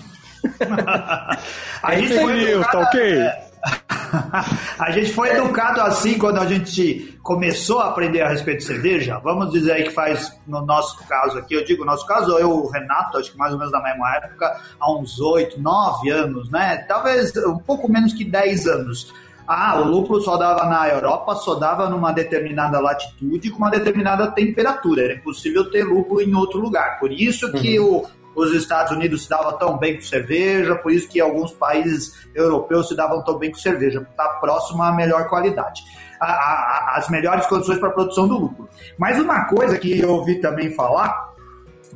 [1.84, 3.02] a gente é foi news, tá ok?
[3.02, 3.48] É...
[4.80, 9.20] a gente foi educado assim quando a gente começou a aprender a respeito de cerveja.
[9.20, 12.70] Vamos dizer aí que faz, no nosso caso aqui, eu digo nosso caso, eu, o
[12.70, 16.78] Renato, acho que mais ou menos da mesma época, há uns 8, 9 anos, né?
[16.88, 19.14] Talvez um pouco menos que 10 anos.
[19.48, 24.30] Ah, o lúpulo só dava na Europa, só dava numa determinada latitude com uma determinada
[24.32, 25.04] temperatura.
[25.04, 27.00] Era impossível ter lúpulo em outro lugar.
[27.00, 28.04] Por isso que uhum.
[28.04, 28.06] o,
[28.38, 32.88] os Estados Unidos se davam tão bem com cerveja, por isso que alguns países europeus
[32.88, 35.82] se davam tão bem com cerveja, está próximo à melhor qualidade.
[36.22, 38.70] A, a, as melhores condições para a produção do lúpulo.
[38.98, 41.34] Mas uma coisa que eu ouvi também falar,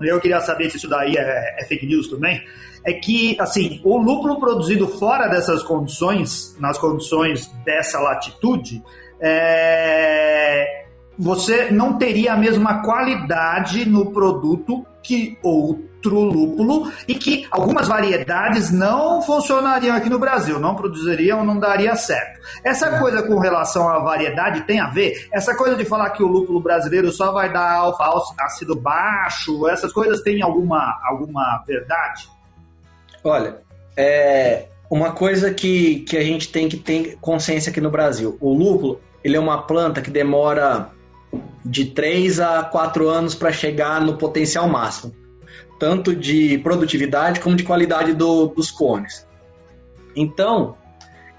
[0.01, 2.43] eu queria saber se isso daí é, é fake news também,
[2.83, 8.83] é que, assim, o lúpulo produzido fora dessas condições, nas condições dessa latitude,
[9.19, 10.85] é,
[11.19, 18.71] você não teria a mesma qualidade no produto que outro lúpulo e que algumas variedades
[18.71, 22.39] não funcionariam aqui no Brasil, não produziriam, não daria certo.
[22.63, 25.27] Essa coisa com relação à variedade tem a ver?
[25.31, 28.09] Essa coisa de falar que o lúpulo brasileiro só vai dar alfa
[28.39, 32.29] ácido baixo, essas coisas têm alguma, alguma verdade?
[33.23, 33.57] Olha,
[33.95, 38.37] é uma coisa que, que a gente tem que ter consciência aqui no Brasil.
[38.41, 40.89] O lúpulo, ele é uma planta que demora
[41.63, 45.13] de 3 a 4 anos para chegar no potencial máximo,
[45.81, 49.25] tanto de produtividade como de qualidade do, dos cones.
[50.15, 50.77] Então,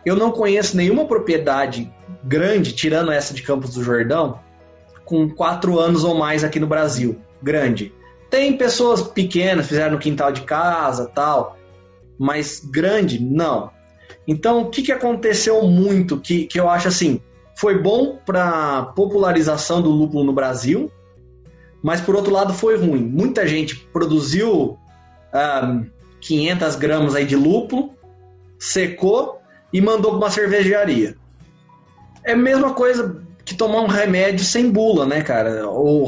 [0.05, 1.89] eu não conheço nenhuma propriedade
[2.25, 4.41] grande, tirando essa de Campos do Jordão,
[5.05, 7.95] com 4 anos ou mais aqui no Brasil, grande.
[8.29, 11.57] Tem pessoas pequenas, fizeram no quintal de casa, tal,
[12.19, 13.71] mas grande, não.
[14.27, 17.21] Então, o que, que aconteceu muito que, que eu acho assim,
[17.55, 20.91] foi bom para popularização do lúpulo no Brasil,
[21.83, 23.03] mas por outro lado foi ruim.
[23.03, 24.79] Muita gente produziu
[25.35, 25.87] um,
[26.21, 27.95] 500 gramas aí de lúpulo,
[28.59, 29.41] secou
[29.73, 31.17] e mandou para uma cervejaria.
[32.25, 35.69] É a mesma coisa que tomar um remédio sem bula, né, cara?
[35.69, 36.07] O,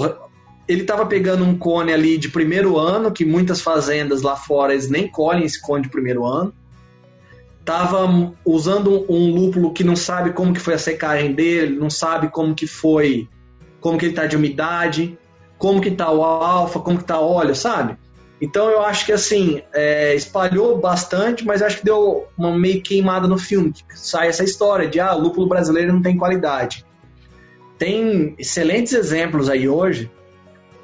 [0.68, 4.88] ele estava pegando um cone ali de primeiro ano, que muitas fazendas lá fora eles
[4.88, 6.54] nem colhem esse cone de primeiro ano.
[7.64, 12.28] Tava usando um lúpulo que não sabe como que foi a secagem dele, não sabe
[12.28, 13.26] como que foi,
[13.80, 15.18] como que ele tá de umidade,
[15.64, 17.96] como que tá o alfa, como que tá o óleo, sabe?
[18.38, 23.26] Então eu acho que assim, é, espalhou bastante, mas acho que deu uma meio queimada
[23.26, 23.72] no filme.
[23.94, 26.84] Sai essa história de ah, lúpulo brasileiro não tem qualidade.
[27.78, 30.10] Tem excelentes exemplos aí hoje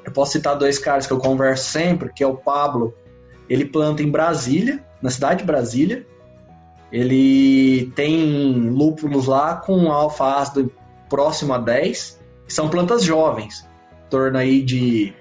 [0.03, 2.91] eu posso citar dois caras que eu converso sempre, que é o Pablo.
[3.47, 6.07] Ele planta em Brasília, na cidade de Brasília.
[6.91, 10.71] Ele tem lúpulos lá com alfa ácido
[11.07, 13.69] próximo a 10, que são plantas jovens,
[14.11, 15.13] torno aí de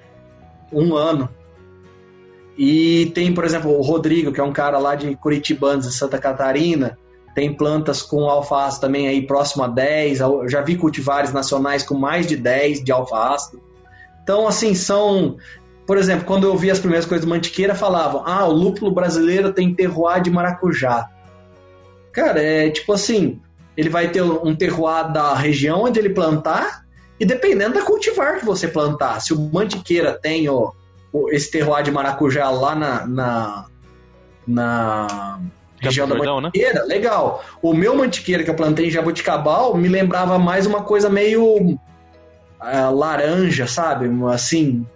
[0.70, 1.30] um ano.
[2.58, 6.98] E tem, por exemplo, o Rodrigo, que é um cara lá de Curitibanos, Santa Catarina,
[7.34, 10.20] tem plantas com alfa-ácido também aí próximo a 10.
[10.20, 13.62] Eu já vi cultivares nacionais com mais de 10 de alfa-ácido.
[14.22, 15.36] Então, assim, são.
[15.86, 19.52] Por exemplo, quando eu vi as primeiras coisas do Mantiqueira, falavam: ah, o lúpulo brasileiro
[19.52, 21.08] tem terroir de maracujá.
[22.12, 23.40] Cara, é tipo assim:
[23.76, 26.84] ele vai ter um terroir da região onde ele plantar,
[27.20, 29.20] e dependendo da cultivar que você plantar.
[29.20, 30.72] Se o Mantiqueira tem ó,
[31.28, 33.66] esse terroir de maracujá lá na, na,
[34.46, 35.40] na
[35.78, 36.44] região da Jordão, né?
[36.44, 36.86] Mantiqueira, né?
[36.86, 37.44] legal.
[37.60, 42.94] O meu Mantiqueira que eu plantei em Jabuticabal me lembrava mais uma coisa meio uh,
[42.94, 44.08] laranja, sabe?
[44.32, 44.86] Assim.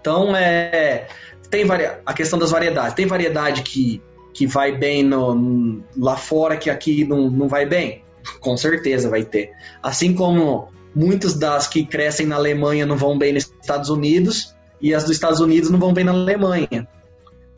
[0.00, 1.06] Então é.
[1.48, 2.00] Tem varia...
[2.04, 2.92] a questão das variedades.
[2.92, 4.02] Tem variedade que,
[4.34, 8.04] que vai bem no, lá fora que aqui não, não vai bem?
[8.40, 9.52] Com certeza vai ter.
[9.82, 14.94] Assim como muitas das que crescem na Alemanha não vão bem nos Estados Unidos e
[14.94, 16.86] as dos Estados Unidos não vão bem na Alemanha.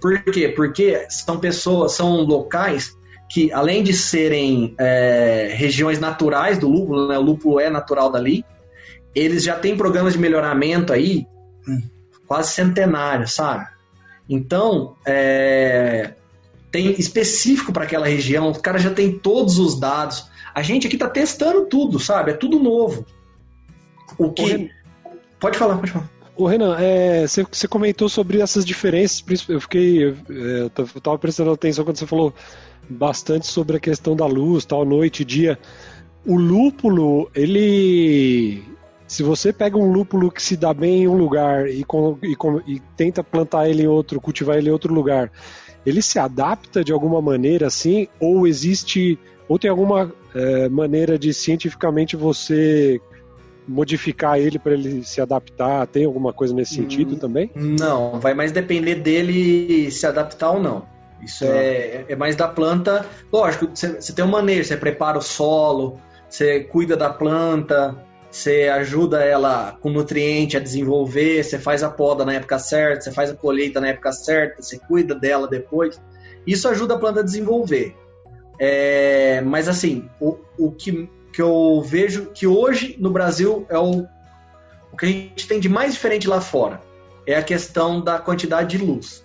[0.00, 0.48] Por quê?
[0.48, 2.96] Porque são pessoas, são locais
[3.28, 8.44] que, além de serem é, regiões naturais do lúpulo, né, o lúpulo é natural dali,
[9.14, 11.26] eles já têm programas de melhoramento aí
[12.26, 13.66] quase centenários, sabe?
[14.28, 16.14] Então, é,
[16.70, 20.28] tem específico para aquela região, o cara já tem todos os dados.
[20.54, 22.32] A gente aqui está testando tudo, sabe?
[22.32, 23.06] É tudo novo.
[24.18, 24.70] O que.
[25.38, 26.10] Pode falar, pode falar.
[26.36, 30.04] Ô Renan, é, você, você comentou sobre essas diferenças, eu fiquei.
[30.08, 30.12] É,
[30.62, 32.34] eu, tava prestando atenção quando você falou
[32.88, 35.58] bastante sobre a questão da luz, tal, noite e dia.
[36.26, 38.62] O lúpulo, ele.
[39.06, 42.34] Se você pega um lúpulo que se dá bem em um lugar e, com, e,
[42.34, 45.30] com, e tenta plantar ele em outro, cultivar ele em outro lugar,
[45.86, 48.08] ele se adapta de alguma maneira assim?
[48.20, 49.18] Ou existe.
[49.48, 53.00] Ou tem alguma é, maneira de cientificamente você
[53.66, 55.86] modificar ele para ele se adaptar?
[55.86, 57.50] Tem alguma coisa nesse sentido hum, também?
[57.54, 60.86] Não, vai mais depender dele se adaptar ou não.
[61.22, 61.52] Isso tá.
[61.52, 63.06] é, é mais da planta.
[63.32, 65.98] Lógico, você, você tem um manejo, você prepara o solo,
[66.28, 67.96] você cuida da planta,
[68.30, 73.12] você ajuda ela com nutriente a desenvolver, você faz a poda na época certa, você
[73.12, 76.00] faz a colheita na época certa, você cuida dela depois.
[76.46, 77.96] Isso ajuda a planta a desenvolver.
[78.58, 84.06] É, mas assim, o, o que, que eu vejo que hoje no Brasil é o,
[84.90, 86.80] o que a gente tem de mais diferente lá fora
[87.26, 89.22] é a questão da quantidade de luz.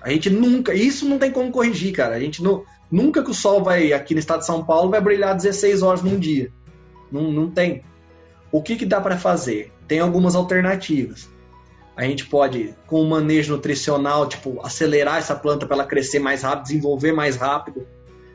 [0.00, 2.14] A gente nunca, isso não tem como corrigir, cara.
[2.14, 4.98] A gente não, nunca que o sol vai aqui no estado de São Paulo vai
[5.02, 6.50] brilhar 16 horas num dia.
[7.12, 7.84] Não, não tem.
[8.50, 9.70] O que, que dá para fazer?
[9.86, 11.28] Tem algumas alternativas.
[11.94, 16.44] A gente pode, com o manejo nutricional, tipo, acelerar essa planta para ela crescer mais
[16.44, 17.86] rápido, desenvolver mais rápido,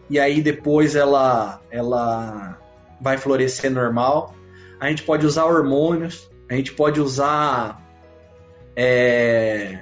[0.07, 2.59] e aí depois ela, ela
[3.01, 4.33] vai florescer normal.
[4.79, 7.81] A gente pode usar hormônios, a gente pode usar
[8.75, 9.79] é,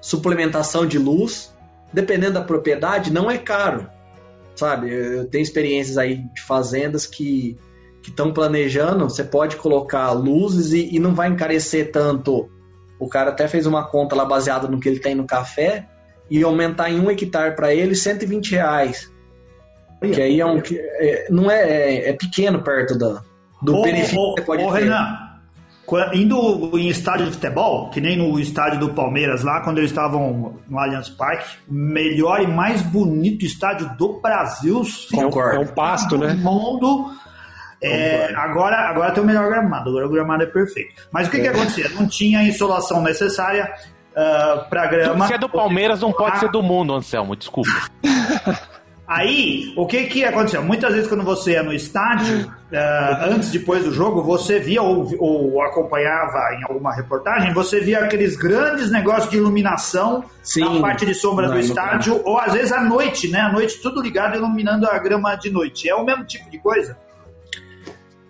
[0.00, 1.54] suplementação de luz,
[1.92, 3.88] dependendo da propriedade, não é caro.
[4.54, 7.56] Sabe, eu tenho experiências aí de fazendas que
[8.06, 12.50] estão planejando, você pode colocar luzes e, e não vai encarecer tanto.
[12.98, 15.88] O cara até fez uma conta lá baseada no que ele tem no café
[16.30, 19.11] e aumentar em um hectare para ele 120 reais.
[20.10, 20.58] Que aí é um.
[20.58, 23.22] É, não é, é, é, pequeno perto da,
[23.60, 24.82] do ô, benefício ô, que você pode ô, ter.
[24.84, 25.18] Renan,
[26.14, 30.58] Indo em estádio de futebol, que nem no estádio do Palmeiras lá, quando eles estavam
[30.66, 34.82] no Allianz Parque, melhor e mais bonito estádio do Brasil.
[35.12, 35.56] Concordo.
[35.56, 36.32] É um pasto, né?
[36.32, 37.12] mundo.
[37.82, 40.94] É, agora, agora tem o melhor gramado, agora o gramado é perfeito.
[41.10, 41.40] Mas o que, é.
[41.40, 41.88] que acontecia?
[41.90, 43.64] Não tinha a insolação necessária
[44.14, 45.26] uh, ah, para grama.
[45.26, 47.70] Se é do Palmeiras, não pode ser do mundo, Anselmo, desculpa.
[49.14, 50.62] Aí, o que que aconteceu?
[50.62, 55.06] Muitas vezes quando você ia no estádio, uh, antes depois do jogo, você via ou,
[55.18, 61.04] ou, acompanhava em alguma reportagem, você via aqueles grandes negócios de iluminação Sim, na parte
[61.04, 63.40] de sombra do estádio, ou às vezes à noite, né?
[63.40, 65.90] À noite tudo ligado iluminando a grama de noite.
[65.90, 66.96] É o mesmo tipo de coisa?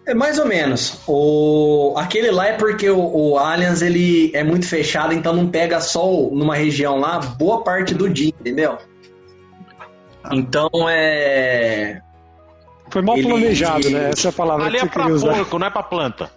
[0.05, 1.01] É mais ou menos.
[1.07, 5.81] O, aquele lá é porque o, o Allianz ele é muito fechado, então não pega
[5.81, 8.79] sol numa região lá boa parte do dia, entendeu?
[10.31, 12.01] Então é.
[12.91, 13.95] Foi mal planejado, ele...
[13.95, 14.11] né?
[14.11, 16.31] Essa é a palavra Ali que é pra porco, não é pra planta.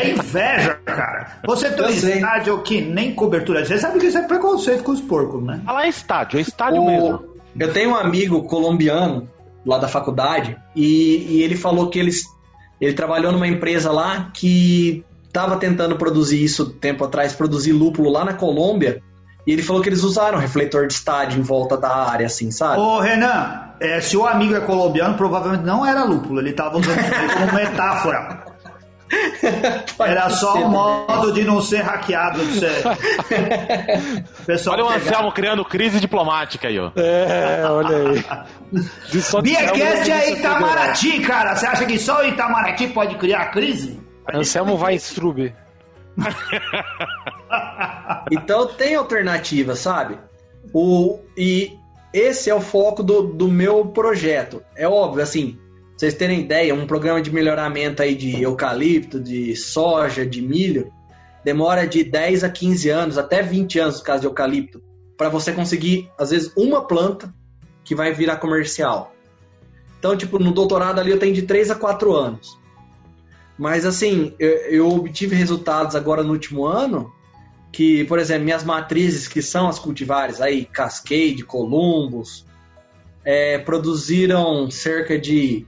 [0.00, 1.38] É inveja, cara.
[1.44, 3.64] Você tem um estádio que nem cobertura.
[3.64, 5.60] Você sabe que isso é preconceito com os porcos, né?
[5.66, 6.86] Ah, lá é estádio, é estádio o...
[6.86, 7.24] mesmo.
[7.58, 9.28] Eu tenho um amigo colombiano
[9.64, 12.22] lá da faculdade e, e ele falou que eles,
[12.80, 18.24] ele trabalhou numa empresa lá que estava tentando produzir isso tempo atrás, produzir lúpulo lá
[18.24, 19.02] na Colômbia
[19.46, 22.80] e ele falou que eles usaram refletor de estádio em volta da área, assim, sabe?
[22.80, 26.98] Ô, Renan, é, se o amigo é colombiano, provavelmente não era lúpulo, ele tava usando
[26.98, 28.54] isso como metáfora.
[30.00, 32.40] Era só um modo de não ser hackeado.
[34.46, 36.90] Pessoal olha o Anselmo criando crise diplomática aí, ó.
[36.96, 38.24] É, olha aí.
[39.42, 41.54] Biacast é Itamaraty, cara.
[41.54, 44.00] Você acha que só o Itamaraty pode criar crise?
[44.32, 45.54] Anselmo vai Strube.
[48.30, 50.18] Então tem alternativa, sabe?
[50.72, 51.76] O, e
[52.12, 54.62] esse é o foco do, do meu projeto.
[54.76, 55.58] É óbvio, assim,
[55.96, 60.92] vocês terem ideia, um programa de melhoramento aí de eucalipto, de soja, de milho,
[61.44, 64.82] demora de 10 a 15 anos, até 20 anos no caso de eucalipto,
[65.16, 67.32] para você conseguir, às vezes, uma planta
[67.84, 69.12] que vai virar comercial.
[69.98, 72.58] Então, tipo, no doutorado ali eu tenho de 3 a 4 anos.
[73.58, 77.12] Mas assim, eu, eu, obtive resultados agora no último ano
[77.74, 82.46] que, por exemplo, minhas matrizes, que são as cultivares aí, Cascade, Columbus,
[83.24, 85.66] é, produziram cerca de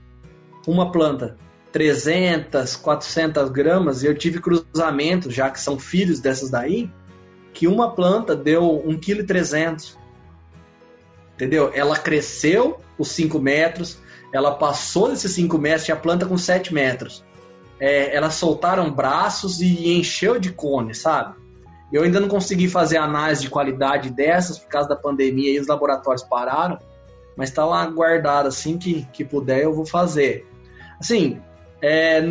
[0.65, 1.35] uma planta
[1.73, 6.89] 300, 400 gramas, e eu tive cruzamentos, já que são filhos dessas daí,
[7.53, 9.97] que uma planta deu 1,3 kg.
[11.35, 11.71] Entendeu?
[11.73, 13.99] Ela cresceu os 5 metros,
[14.33, 17.21] ela passou desses 5 metros, tinha planta com 7 metros.
[17.81, 21.46] É, elas soltaram braços e encheu de cone, sabe?
[21.91, 25.67] Eu ainda não consegui fazer análise de qualidade dessas por causa da pandemia e os
[25.67, 26.77] laboratórios pararam,
[27.35, 30.45] mas está lá guardado assim que, que puder eu vou fazer.
[30.99, 31.41] Assim,
[31.81, 32.21] é,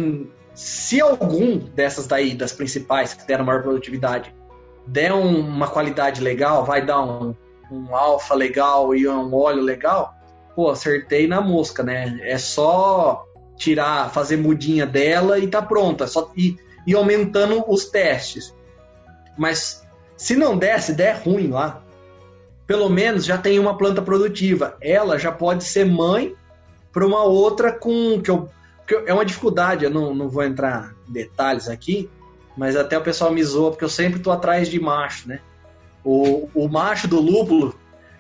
[0.55, 4.35] se algum dessas daí, das principais que deram maior produtividade,
[4.87, 7.35] der um, uma qualidade legal, vai dar um,
[7.71, 10.15] um alfa legal e um óleo legal,
[10.55, 12.19] pô, acertei na mosca, né?
[12.23, 13.27] É só
[13.57, 16.07] tirar, fazer mudinha dela e tá pronta.
[16.07, 18.55] Só ir, ir aumentando os testes.
[19.37, 21.83] Mas se não der, se der ruim lá,
[22.67, 24.77] pelo menos já tem uma planta produtiva.
[24.81, 26.35] Ela já pode ser mãe
[26.93, 28.49] para uma outra com que eu,
[28.87, 29.85] que eu, é uma dificuldade.
[29.85, 32.11] Eu não, não vou entrar em detalhes aqui,
[32.57, 35.41] mas até o pessoal me zoa porque eu sempre tô atrás de macho, né?
[36.05, 37.75] O, o macho do lúpulo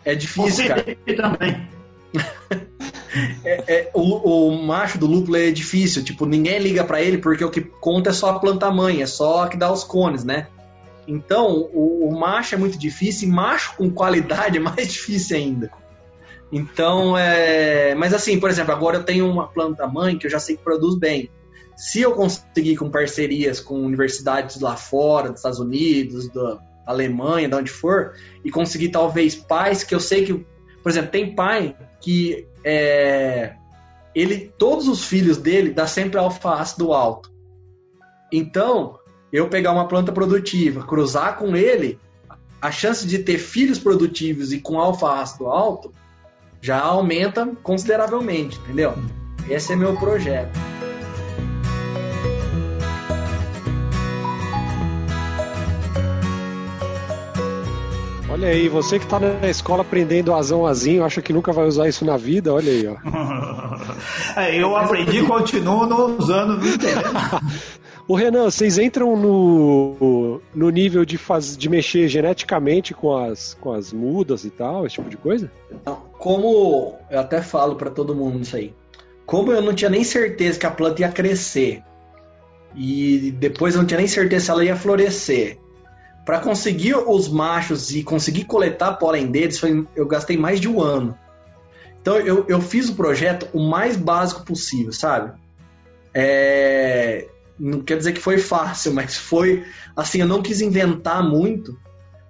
[0.04, 0.84] é difícil, cara.
[1.16, 1.68] também.
[3.44, 7.44] é, é, o, o, macho do lúpulo é difícil, tipo, ninguém liga para ele porque
[7.44, 10.24] o que conta é só a planta mãe, é só a que dá os cones,
[10.24, 10.48] né?
[11.06, 15.70] Então, o, o macho é muito difícil, e macho com qualidade é mais difícil ainda.
[16.50, 17.94] Então, é.
[17.94, 20.62] Mas assim, por exemplo, agora eu tenho uma planta mãe que eu já sei que
[20.62, 21.30] produz bem.
[21.76, 27.54] Se eu conseguir com parcerias com universidades lá fora, dos Estados Unidos, da Alemanha, de
[27.54, 30.46] onde for, e conseguir talvez pais que eu sei que.
[30.82, 33.54] Por exemplo, tem pai que é,
[34.14, 37.30] ele, todos os filhos dele dá sempre alfa-ácido alto.
[38.32, 38.98] Então,
[39.32, 41.98] eu pegar uma planta produtiva, cruzar com ele,
[42.60, 45.92] a chance de ter filhos produtivos e com alfa-ácido alto
[46.60, 48.94] já aumenta consideravelmente, entendeu?
[49.48, 50.58] Esse é meu projeto.
[58.28, 61.88] Olha aí, você que tá na escola aprendendo azão azinho, acha que nunca vai usar
[61.88, 62.96] isso na vida, olha aí, ó.
[64.36, 67.40] É, eu aprendi e continuo não usando, não.
[68.08, 73.72] O Renan, vocês entram no, no nível de, faz, de mexer geneticamente com as, com
[73.72, 75.50] as mudas e tal, esse tipo de coisa?
[76.18, 78.72] Como eu até falo para todo mundo isso aí.
[79.24, 81.82] Como eu não tinha nem certeza que a planta ia crescer
[82.76, 85.58] e depois eu não tinha nem certeza se ela ia florescer
[86.24, 90.80] para conseguir os machos e conseguir coletar pólen deles, foi, eu gastei mais de um
[90.80, 91.16] ano.
[92.00, 95.32] Então eu, eu fiz o projeto o mais básico possível, sabe?
[96.14, 97.26] É,
[97.58, 101.78] não quer dizer que foi fácil, mas foi assim, eu não quis inventar muito,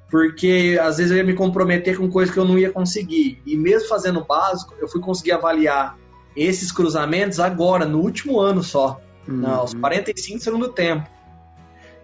[0.09, 3.41] porque às vezes eu ia me comprometer com coisas que eu não ia conseguir.
[3.45, 5.99] E mesmo fazendo o básico, eu fui conseguir avaliar
[6.37, 9.47] esses cruzamentos agora, no último ano só, uhum.
[9.49, 11.09] aos 45 segundo tempo.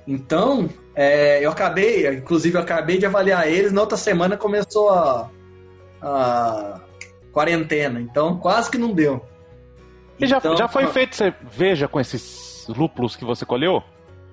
[0.07, 5.31] Então, é, eu acabei, inclusive eu acabei de avaliar eles, na outra semana começou a,
[6.01, 6.81] a
[7.31, 9.25] quarentena, então quase que não deu.
[10.19, 13.83] E já, então, já foi feito, você veja com esses lúpulos que você colheu?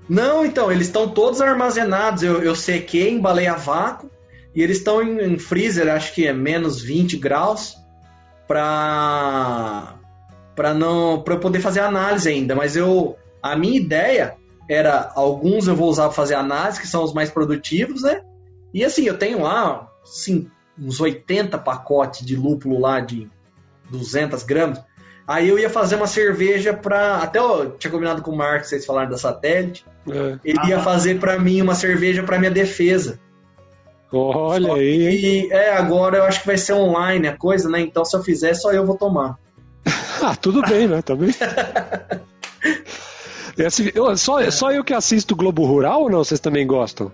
[0.08, 2.24] Não, então, eles estão todos armazenados.
[2.24, 4.10] Eu, eu sequei, embalei a vácuo
[4.56, 7.78] e eles estão em, em, freezer, acho que é menos 20 graus,
[8.48, 9.96] para
[10.56, 12.56] para não para poder fazer análise ainda.
[12.56, 14.36] Mas eu a minha ideia
[14.68, 18.22] era alguns eu vou usar para fazer análise, que são os mais produtivos, né?
[18.74, 23.30] E assim, eu tenho lá sim, uns 80 pacotes de lúpulo lá de
[23.90, 24.84] 200 gramas.
[25.30, 28.84] Aí eu ia fazer uma cerveja para até eu tinha combinado com o Marcos, vocês
[28.84, 29.86] falaram da satélite.
[30.10, 30.40] É.
[30.44, 33.20] Ele ia fazer para mim uma cerveja para minha defesa.
[34.12, 35.46] Olha só aí.
[35.46, 37.80] E é, agora eu acho que vai ser online a coisa, né?
[37.80, 39.38] Então se eu fizer, só eu vou tomar.
[40.24, 41.04] ah, tudo bem, né?
[41.04, 41.30] Também.
[43.56, 46.24] Esse, eu, só, só eu que assisto Globo Rural ou não?
[46.24, 47.12] Vocês também gostam?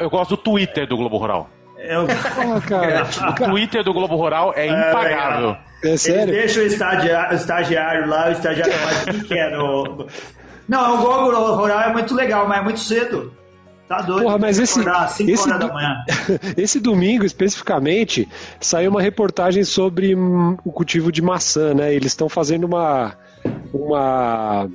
[0.00, 1.50] Eu gosto do Twitter do Globo Rural.
[1.88, 2.04] Eu...
[2.04, 3.06] Oh, cara.
[3.30, 5.56] O Twitter do Globo Rural é, é impagável.
[5.82, 6.34] É, é sério?
[6.34, 10.06] Eles deixam o estagiário, o estagiário lá, o estagiário mais pequeno.
[10.68, 13.32] Não, o Globo Rural é muito legal, mas é muito cedo.
[13.88, 14.24] Tá doido.
[14.24, 14.80] Porra, mas esse,
[15.28, 15.70] esse, do,
[16.60, 18.28] esse domingo, especificamente,
[18.60, 21.94] saiu uma reportagem sobre o cultivo de maçã, né?
[21.94, 23.14] Eles estão fazendo uma,
[23.72, 24.68] uma?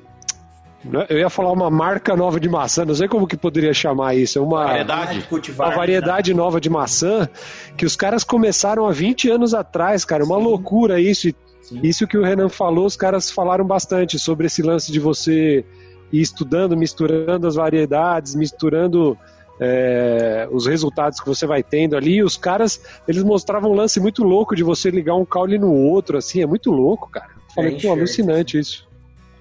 [1.10, 4.40] Eu ia falar uma marca nova de maçã, não sei como que poderia chamar isso.
[4.40, 7.30] É uma variedade, uma variedade nova de maçã
[7.78, 10.24] que os caras começaram há 20 anos atrás, cara.
[10.24, 10.44] Uma Sim.
[10.44, 11.30] loucura isso.
[11.62, 11.80] Sim.
[11.84, 15.64] Isso que o Renan falou, os caras falaram bastante sobre esse lance de você
[16.12, 19.16] ir estudando, misturando as variedades, misturando
[19.60, 22.16] é, os resultados que você vai tendo ali.
[22.16, 25.72] E os caras, eles mostravam um lance muito louco de você ligar um caule no
[25.72, 27.30] outro, assim, é muito louco, cara.
[27.54, 28.88] Falei, é pô, alucinante isso.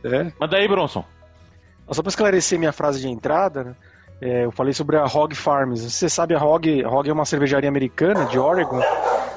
[0.04, 0.30] É.
[0.38, 1.04] Manda aí, Bronson.
[1.92, 3.74] Só para esclarecer minha frase de entrada, né?
[4.22, 5.80] É, eu falei sobre a Hog Farms.
[5.80, 8.80] Você sabe, a Hog, a Hog é uma cervejaria americana de Oregon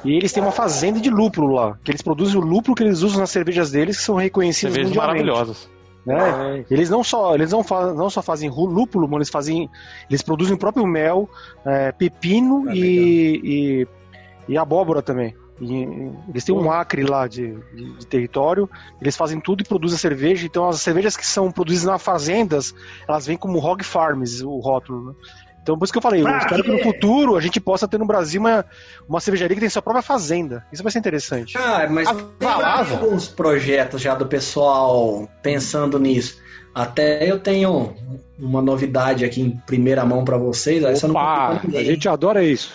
[0.04, 3.00] e eles têm uma fazenda de lúpulo lá, que eles produzem o lúpulo que eles
[3.02, 5.24] usam nas cervejas deles, que são reconhecidas Cervejas mundialmente.
[5.24, 5.70] maravilhosas.
[6.04, 6.64] né?
[6.70, 9.70] Eles não só eles não, fa não só fazem lúpulo, mas eles fazem
[10.10, 11.30] eles produzem o próprio mel,
[11.64, 15.34] é, pepino Ah, e, e, e abóbora também.
[15.60, 15.86] E,
[16.28, 18.68] eles têm um acre lá de, de- de território,
[19.00, 20.46] eles fazem tudo e produzem a cerveja.
[20.46, 22.74] Então as cervejas que são produzidas nas fazendas,
[23.08, 25.08] elas vêm como Hog Farms, o rótulo.
[25.10, 25.14] Né?
[25.62, 26.82] Então por isso que eu falei, eu Pra espero que no quê?
[26.82, 28.64] futuro a gente possa ter no Brasil uma,
[29.08, 30.66] uma cervejaria que tem sua própria fazenda.
[30.72, 31.56] Isso vai ser interessante.
[31.56, 32.94] Ah, mas A tem Valasa.
[32.96, 36.42] alguns projetos já do pessoal pensando nisso.
[36.74, 37.94] Até eu tenho
[38.36, 40.82] uma novidade aqui em primeira mão pra vocês.
[41.04, 42.74] Opa, a gente adora isso.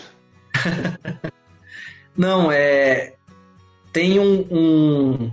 [2.17, 3.13] Não, é.
[3.91, 5.31] Tem um, um,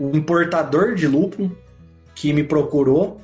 [0.00, 1.56] um importador de lúpulo
[2.14, 3.20] que me procurou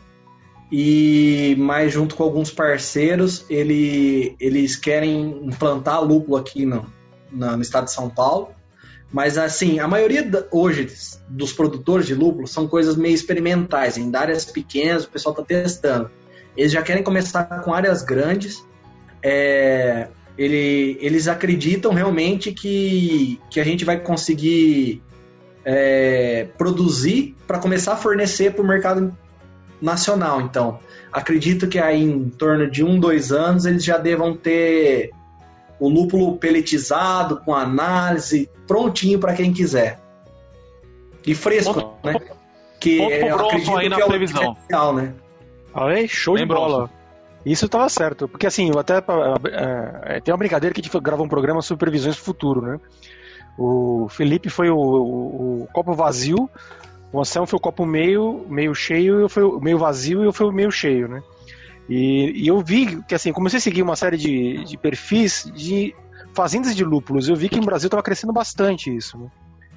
[0.70, 6.84] e mais junto com alguns parceiros ele, eles querem implantar lúpulo aqui no,
[7.30, 8.48] no estado de São Paulo.
[9.12, 10.92] Mas assim, a maioria hoje
[11.28, 16.10] dos produtores de lúpulo são coisas meio experimentais, em áreas pequenas, o pessoal está testando.
[16.56, 18.64] Eles já querem começar com áreas grandes.
[19.22, 25.02] É, ele- eles acreditam realmente que, que a gente vai conseguir
[25.66, 29.16] é, produzir para começar a fornecer para o mercado
[29.80, 30.40] nacional.
[30.42, 30.78] Então,
[31.12, 35.10] acredito que aí em torno de um, dois anos eles já devam ter
[35.80, 39.98] o lúpulo peletizado, com análise, prontinho para quem quiser.
[41.26, 42.14] E fresco, Ponto- né?
[42.78, 44.40] Que ponto pro eu Bronson acredito aí na que é o previsão.
[44.52, 45.14] diferencial, né?
[45.74, 46.90] Aí, show de bola.
[47.44, 48.26] Isso tava certo.
[48.28, 48.98] Porque assim, eu até.
[48.98, 52.62] é, é, tem uma brincadeira que a gente gravou um programa sobre previsões do futuro,
[52.62, 52.78] né?
[53.58, 56.50] O Felipe foi o, o- o copo vazio,
[57.12, 60.32] o Anselmo foi o copo meio, meio cheio, eu fui o meio vazio e eu
[60.32, 61.22] fui o meio cheio, né?
[61.88, 65.94] E, e eu vi que assim, comecei a seguir uma série de, de perfis de
[66.34, 67.28] fazendas de lúpulos.
[67.28, 69.28] Eu vi que no Brasil estava crescendo bastante isso, né?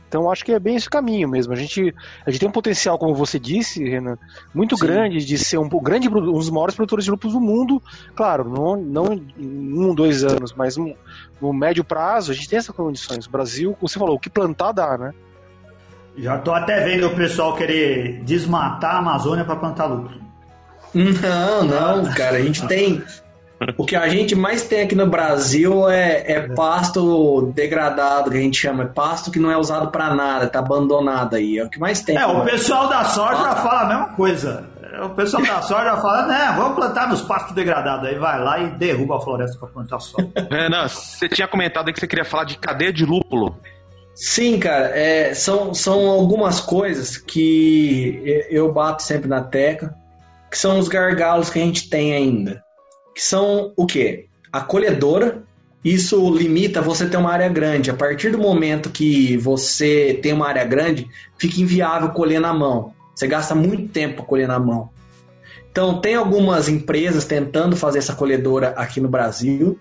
[0.07, 1.51] Então acho que é bem esse o caminho mesmo.
[1.51, 1.93] A gente,
[2.25, 4.17] a gente tem um potencial, como você disse, Renan,
[4.53, 4.85] muito Sim.
[4.85, 7.81] grande de ser um, grande, um dos maiores produtores de lúpulos do mundo.
[8.15, 10.93] Claro, não, não em um, dois anos, mas um-
[11.41, 13.25] no médio prazo a gente tem essas condições.
[13.25, 15.13] O Brasil, como você falou, o que plantar dá, né?
[16.17, 20.19] Já tô até vendo o pessoal querer desmatar a Amazônia para plantar lúpulo.
[20.93, 23.03] Não, não, cara, a gente tem.
[23.77, 28.41] O que a gente mais tem aqui no Brasil é, é pasto degradado, que a
[28.41, 28.83] gente chama.
[28.83, 31.57] É pasto que não é usado pra nada, tá abandonado aí.
[31.57, 32.15] É o que mais tem.
[32.15, 34.69] É, o pessoal da soja fala a mesma coisa.
[35.03, 38.07] O pessoal da soja fala, né, vamos plantar nos pastos degradados.
[38.07, 40.27] Aí vai lá e derruba a floresta para plantar soja.
[40.49, 43.59] Renan, você tinha comentado aí que você queria falar de cadeia de lúpulo.
[44.15, 49.93] Sim, cara, é, são, são algumas coisas que eu bato sempre na tecla,
[50.49, 52.63] que são os gargalos que a gente tem ainda.
[53.17, 54.27] Que são o quê?
[54.53, 55.41] A colhedora,
[55.83, 57.89] isso limita você ter uma área grande.
[57.89, 62.93] A partir do momento que você tem uma área grande, fica inviável colher na mão.
[63.15, 64.91] Você gasta muito tempo colher na mão.
[65.71, 69.79] Então, tem algumas empresas tentando fazer essa colhedora aqui no Brasil.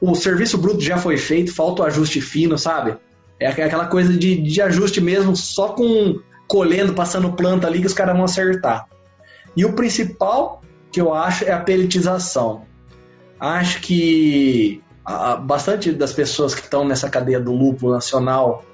[0.00, 2.96] O serviço bruto já foi feito, falta o ajuste fino, sabe?
[3.38, 6.18] É aquela coisa de, de ajuste mesmo, só com
[6.48, 8.88] colhendo, passando planta ali que os caras vão acertar.
[9.54, 12.69] E o principal que eu acho é a pelletização.
[13.40, 14.82] Acho que
[15.42, 18.64] bastante das pessoas que estão nessa cadeia do lúpulo nacional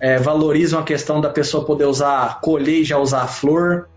[0.00, 3.88] é, valorizam a questão da pessoa poder usar, colher e já usar a flor,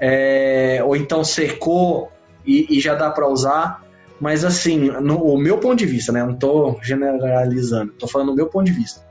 [0.00, 2.10] é, ou então secou
[2.46, 3.84] e, e já dá para usar.
[4.20, 6.22] Mas assim, no o meu ponto de vista, né?
[6.22, 9.04] Não estou generalizando, estou falando do meu ponto de vista.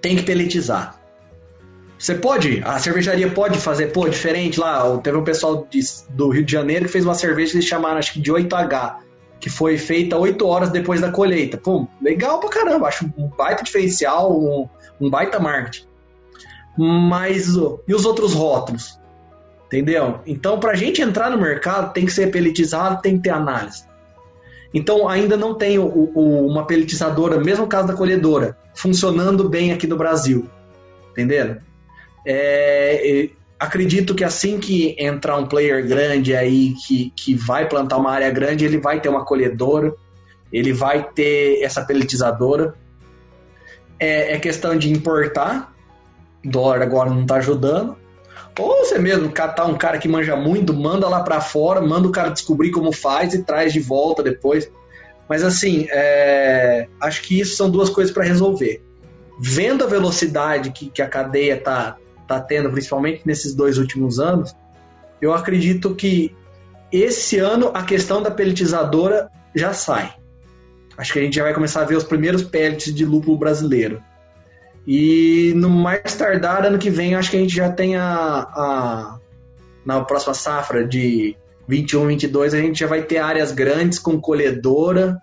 [0.00, 0.98] Tem que pelletizar.
[1.98, 4.98] Você pode, a cervejaria pode fazer, pô, diferente lá.
[4.98, 7.98] Teve um pessoal de, do Rio de Janeiro que fez uma cerveja que eles chamaram,
[7.98, 8.96] acho que de 8H,
[9.42, 11.58] que foi feita 8 horas depois da colheita.
[11.58, 14.68] Pô, legal pra caramba, acho um baita diferencial, um,
[15.00, 15.84] um baita marketing.
[16.78, 17.48] Mas,
[17.88, 18.96] e os outros rótulos?
[19.66, 20.20] Entendeu?
[20.24, 23.84] Então, pra gente entrar no mercado, tem que ser pelletizado, tem que ter análise.
[24.72, 29.88] Então, ainda não tem o, o, uma pelletizadora, mesmo caso da colhedora, funcionando bem aqui
[29.88, 30.48] no Brasil.
[31.10, 31.56] Entendeu?
[32.24, 33.28] É,
[33.62, 38.28] acredito que assim que entrar um player grande aí que, que vai plantar uma área
[38.28, 39.94] grande, ele vai ter uma colhedora,
[40.52, 42.74] ele vai ter essa pelletizadora.
[44.00, 45.72] É, é questão de importar,
[46.44, 47.96] o dólar agora não está ajudando.
[48.58, 52.12] Ou você mesmo catar um cara que manja muito, manda lá para fora, manda o
[52.12, 54.68] cara descobrir como faz e traz de volta depois.
[55.28, 58.82] Mas assim, é, acho que isso são duas coisas para resolver.
[59.40, 61.96] Vendo a velocidade que, que a cadeia tá,
[62.26, 64.54] tá tendo, principalmente nesses dois últimos anos,
[65.20, 66.34] eu acredito que
[66.90, 70.14] esse ano a questão da pelletizadora já sai.
[70.96, 74.02] Acho que a gente já vai começar a ver os primeiros pellets de lúpulo brasileiro.
[74.86, 79.18] E no mais tardar, ano que vem, acho que a gente já tem a, a
[79.84, 81.36] na próxima safra de
[81.68, 85.18] 21, 22, a gente já vai ter áreas grandes com colhedora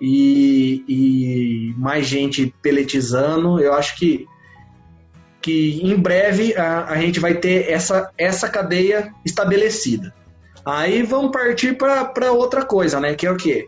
[0.00, 3.60] e, e mais gente peletizando.
[3.60, 4.26] Eu acho que,
[5.40, 10.14] que em breve a, a gente vai ter essa, essa cadeia estabelecida.
[10.64, 13.14] Aí vamos partir para outra coisa, né?
[13.14, 13.66] Que é o quê?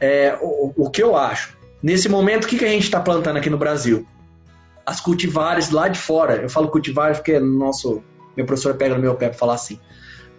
[0.00, 1.56] É, o, o que eu acho.
[1.82, 4.06] Nesse momento, o que, que a gente está plantando aqui no Brasil?
[4.86, 6.36] As cultivares lá de fora.
[6.36, 8.02] Eu falo cultivares porque nosso,
[8.36, 9.78] meu professor pega no meu pé para falar assim.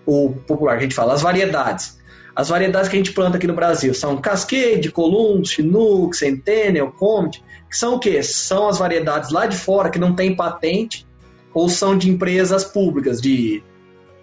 [0.06, 2.00] O popular, a gente fala as variedades.
[2.36, 7.42] As variedades que a gente planta aqui no Brasil são Cascade, Columbus, Chinook, Centennial, Comet,
[7.70, 8.22] que são o quê?
[8.24, 11.06] São as variedades lá de fora que não tem patente
[11.54, 13.64] ou são de empresas públicas, de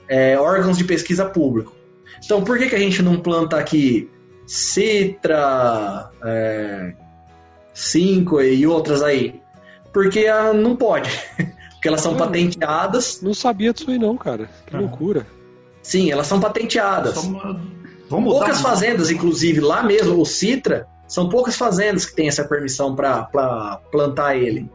[0.09, 1.75] é, órgãos de pesquisa público.
[2.25, 4.11] Então, por que, que a gente não planta aqui
[4.47, 6.95] Citra, é,
[7.75, 9.41] Cinco e outras aí?
[9.93, 11.11] Porque ah, não pode.
[11.73, 13.21] Porque elas são patenteadas.
[13.23, 14.49] Não sabia disso aí não, cara.
[14.67, 14.79] Que ah.
[14.79, 15.27] loucura.
[15.83, 17.17] Sim, elas são patenteadas.
[18.09, 22.97] Vamos poucas fazendas, inclusive, lá mesmo, o Citra, são poucas fazendas que têm essa permissão
[22.97, 24.67] para plantar ele.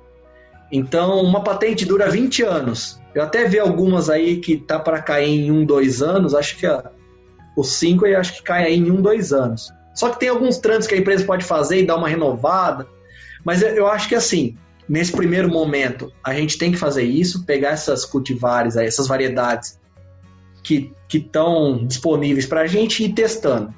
[0.72, 3.02] Então, uma patente dura 20 anos.
[3.16, 6.36] Eu até vi algumas aí que tá para cair em um, dois anos.
[6.36, 6.92] Acho que a,
[7.56, 9.74] o 5 eu acho que cai em um, dois anos.
[9.96, 12.86] Só que tem alguns trâmites que a empresa pode fazer e dar uma renovada.
[13.44, 14.56] Mas eu, eu acho que assim,
[14.88, 19.80] nesse primeiro momento, a gente tem que fazer isso, pegar essas cultivares aí, essas variedades
[20.62, 23.74] que estão disponíveis para a gente ir testando.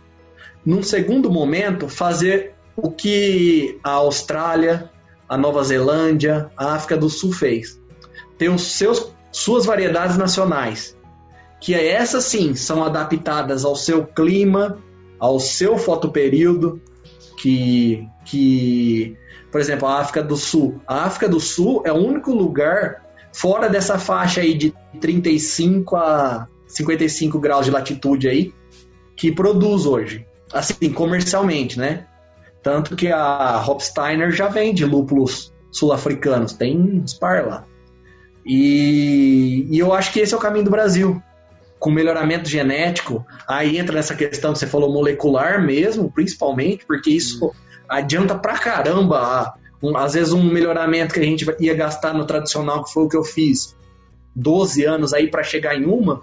[0.70, 4.92] Num segundo momento, fazer o que a Austrália,
[5.28, 7.82] a Nova Zelândia, a África do Sul fez.
[8.38, 10.96] Tem os seus, suas variedades nacionais,
[11.60, 14.78] que é essas sim são adaptadas ao seu clima,
[15.18, 16.80] ao seu fotoperíodo,
[17.36, 19.18] que, que
[19.52, 20.80] por exemplo, a África do Sul.
[20.86, 26.48] A África do Sul é o único lugar fora dessa faixa aí de 35 a
[26.68, 28.54] 55 graus de latitude aí,
[29.16, 30.29] que produz hoje.
[30.54, 32.06] Assim, comercialmente, né?
[32.62, 37.66] Tanto que a Hopsteiner já vende lúpulos sul-africanos, tem dispar lá.
[38.46, 41.22] E, e, eu acho que esse é o caminho do Brasil.
[41.78, 47.46] Com melhoramento genético, aí entra nessa questão que você falou molecular mesmo, principalmente, porque isso
[47.46, 47.52] hum.
[47.88, 49.54] adianta pra caramba.
[49.82, 53.08] Um, às vezes um melhoramento que a gente ia gastar no tradicional, que foi o
[53.08, 53.78] que eu fiz,
[54.36, 56.22] 12 anos aí para chegar em uma,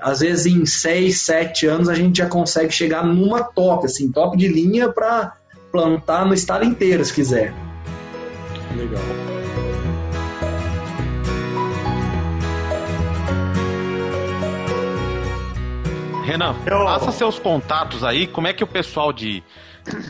[0.00, 4.36] às vezes em 6, 7 anos a gente já consegue chegar numa top, assim, top
[4.36, 5.34] de linha para
[5.72, 7.54] plantar no estado inteiro, se quiser.
[8.76, 9.02] Legal.
[16.24, 16.84] Renan, Eu...
[16.84, 19.42] passa seus contatos aí, como é que o pessoal de,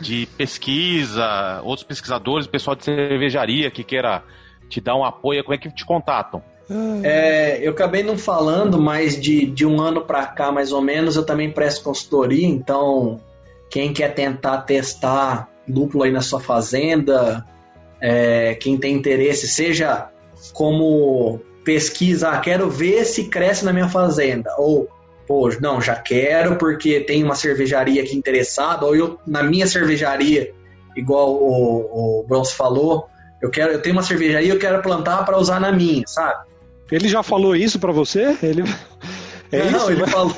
[0.01, 4.23] de pesquisa, outros pesquisadores, o pessoal de cervejaria que queira
[4.69, 6.41] te dar um apoio, como é que te contatam?
[7.03, 11.15] É, eu acabei não falando, mas de, de um ano para cá, mais ou menos,
[11.15, 12.47] eu também presto consultoria.
[12.47, 13.19] Então,
[13.69, 17.45] quem quer tentar testar duplo aí na sua fazenda,
[18.01, 20.09] é, quem tem interesse, seja
[20.53, 24.87] como pesquisa, ah, quero ver se cresce na minha fazenda, ou,
[25.25, 30.53] pô, não, já quero porque tem uma cervejaria aqui interessada, ou eu, na minha cervejaria,
[30.95, 33.07] igual o, o Bronze falou,
[33.41, 36.45] eu quero, eu tenho uma cervejaria, eu quero plantar para usar na minha, sabe?
[36.91, 38.37] Ele já falou isso para você?
[38.43, 38.63] Ele
[39.51, 39.91] é não, isso?
[39.91, 40.35] ele falou.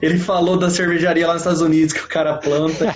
[0.00, 2.94] Ele falou da cervejaria lá nos Estados Unidos que o cara planta.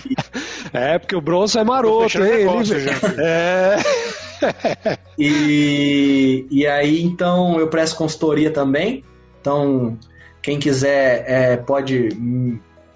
[0.73, 2.47] é, porque o Bronson é maroto, hein?
[2.47, 2.91] Negócio, ele...
[3.23, 4.99] É.
[5.19, 9.05] e, e aí, então, eu presto consultoria também.
[9.41, 9.99] Então,
[10.43, 12.09] quem quiser é, pode,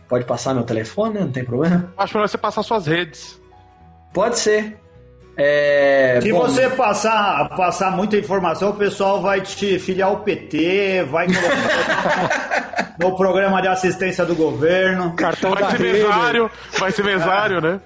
[0.08, 1.20] pode passar meu telefone, né?
[1.20, 1.92] não tem problema.
[1.96, 3.38] Acho melhor você passar suas redes.
[4.12, 4.78] Pode ser.
[5.36, 11.04] É, Se bom, você passar, passar muita informação, o pessoal vai te filiar ao PT,
[11.10, 15.12] vai colocar no programa de assistência do governo.
[15.14, 17.80] Cartão vai ser mesário, vai ser mesário, né?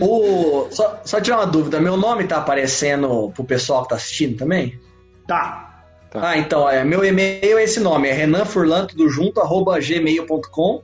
[0.00, 4.38] O, só, só tirar uma dúvida, meu nome tá aparecendo pro pessoal que tá assistindo
[4.38, 4.78] também?
[5.26, 5.84] Tá.
[6.10, 6.30] tá.
[6.30, 10.82] Ah, então, é, meu e-mail é esse nome, é renanfurlan, tudo junto, arroba gmail.com.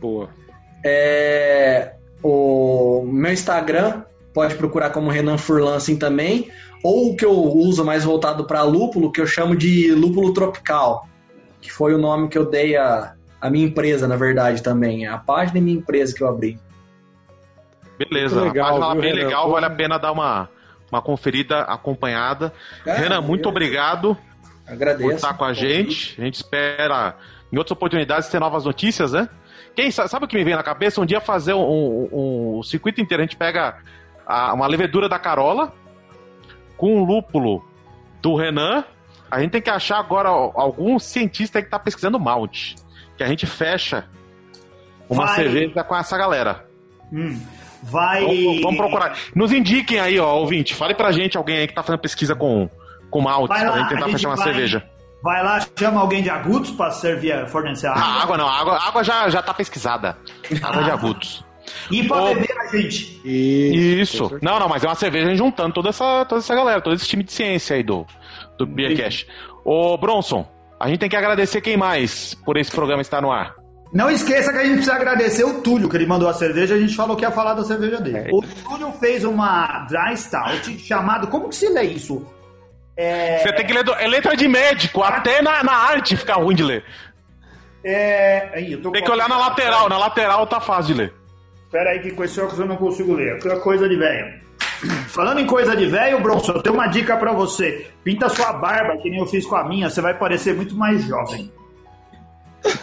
[0.00, 0.30] Boa.
[0.84, 4.02] É, o meu Instagram
[4.38, 6.48] pode procurar como Renan Furlan assim também,
[6.80, 11.08] ou o que eu uso mais voltado para lúpulo, que eu chamo de lúpulo tropical,
[11.60, 15.18] que foi o nome que eu dei a, a minha empresa, na verdade, também, a
[15.18, 16.56] página e minha empresa que eu abri.
[17.98, 19.26] Beleza, legal, a página viu, bem Renan?
[19.26, 20.48] legal, vale a pena dar uma,
[20.88, 22.52] uma conferida acompanhada.
[22.86, 23.50] É, Renan, muito eu...
[23.50, 24.16] obrigado
[24.64, 25.02] Agradeço.
[25.02, 26.14] por estar com a gente.
[26.16, 27.16] A gente espera
[27.52, 29.28] em outras oportunidades, ter novas notícias, né?
[29.74, 31.00] Quem sabe, sabe o que me vem na cabeça?
[31.00, 33.20] Um dia fazer um, um, um circuito inteiro.
[33.20, 33.78] A gente pega
[34.28, 35.72] a, uma levedura da Carola
[36.76, 37.64] com um lúpulo
[38.20, 38.84] do Renan.
[39.30, 42.76] A gente tem que achar agora algum cientista que tá pesquisando malte.
[43.16, 44.06] Que a gente fecha
[45.08, 45.36] uma Vai.
[45.36, 46.66] cerveja com essa galera.
[47.12, 47.40] Hum,
[47.82, 48.24] vai.
[48.24, 49.16] Vamos, vamos procurar.
[49.34, 50.74] Nos indiquem aí, ó, ouvinte.
[50.74, 52.68] Fale pra gente alguém aí que tá fazendo pesquisa com,
[53.10, 54.44] com malte, Vai pra gente tentar gente fechar uma vai.
[54.44, 54.88] cerveja.
[55.20, 58.02] Vai lá, chama alguém de agudos pra servir, fornecer a água.
[58.04, 60.16] A água não, a água, água já, já tá pesquisada.
[60.62, 61.44] Água de agudos.
[61.90, 63.20] E pra beber a gente.
[63.24, 64.38] E Isso.
[64.42, 67.22] Não, não, mas é uma cerveja juntando toda essa, toda essa galera, todo esse time
[67.22, 68.06] de ciência aí do,
[68.58, 69.26] do Beercast.
[69.64, 70.46] Ô, Bronson,
[70.78, 73.54] a gente tem que agradecer quem mais por esse programa estar no ar.
[73.92, 76.78] Não esqueça que a gente precisa agradecer o Túlio, que ele mandou a cerveja, a
[76.78, 78.18] gente falou que ia falar da cerveja dele.
[78.18, 78.28] É.
[78.30, 81.28] O Túlio fez uma dry stout chamado.
[81.28, 82.26] Como que se lê isso?
[82.94, 83.38] É.
[83.38, 83.84] Você tem que ler.
[83.84, 86.84] do- É letra de médico, até na, na arte fica ruim de ler.
[87.84, 88.50] é...
[88.54, 91.14] Aí, eu tô Tem que olhar na lateral, na lateral tá fácil de ler.
[91.68, 93.38] Espera aí que com esse óculos eu não consigo ler.
[93.46, 94.40] É coisa de velho.
[95.08, 97.88] Falando em coisa de velho, Bronson, eu tenho uma dica pra você.
[98.02, 101.04] Pinta sua barba, que nem eu fiz com a minha, você vai parecer muito mais
[101.04, 101.52] jovem.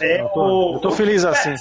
[0.00, 1.54] É, Eu tô, eu tô feliz assim.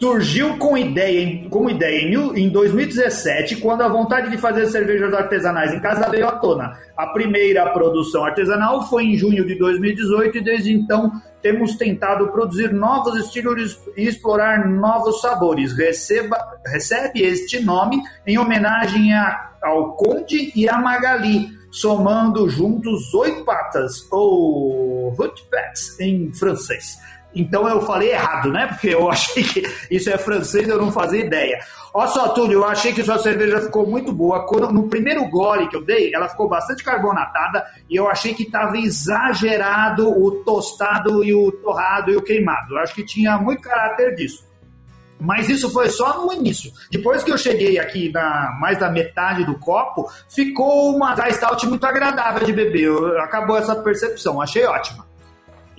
[0.00, 5.72] surgiu com ideia, como ideia em, em 2017, quando a vontade de fazer cervejas artesanais
[5.72, 6.76] em casa veio à tona.
[6.96, 12.72] A primeira produção artesanal foi em junho de 2018 e desde então temos tentado produzir
[12.72, 15.72] novos estilos e explorar novos sabores.
[15.72, 16.36] Receba,
[16.66, 24.06] recebe este nome em homenagem a- ao Conde e a Magali, somando juntos oito patas,
[24.10, 26.98] ou hot pats em francês.
[27.34, 28.66] Então eu falei errado, né?
[28.66, 31.58] Porque eu achei que isso é francês, eu não fazia ideia.
[31.94, 34.46] Olha só, Túlio, eu achei que sua cerveja ficou muito boa.
[34.46, 38.44] Quando- no primeiro gole que eu dei, ela ficou bastante carbonatada e eu achei que
[38.44, 42.74] estava exagerado o tostado e o torrado e o queimado.
[42.74, 44.44] Eu acho que tinha muito caráter disso.
[45.22, 46.72] Mas isso foi só no início.
[46.90, 51.66] Depois que eu cheguei aqui na mais da metade do copo, ficou uma dry stout
[51.68, 52.90] muito agradável de beber.
[53.18, 55.09] Acabou essa percepção, achei ótima.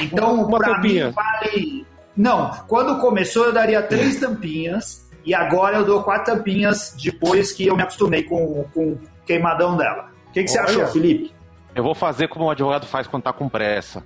[0.03, 1.07] Então, Uma pra tampinha.
[1.07, 1.85] mim, vale.
[2.15, 7.67] Não, quando começou eu daria três tampinhas e agora eu dou quatro tampinhas depois que
[7.67, 10.09] eu me acostumei com, com o queimadão dela.
[10.29, 11.31] O que, que você achou, Felipe?
[11.75, 14.03] Eu vou fazer como o advogado faz quando tá com pressa.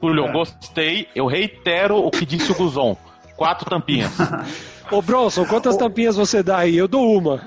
[0.00, 0.28] Túlio, É.
[0.28, 1.08] eu gostei.
[1.14, 2.96] Eu reitero o que disse o Guzon.
[3.36, 4.12] Quatro tampinhas.
[4.90, 6.76] Ô Bronson, quantas tampinhas você dá aí?
[6.76, 7.40] Eu dou uma.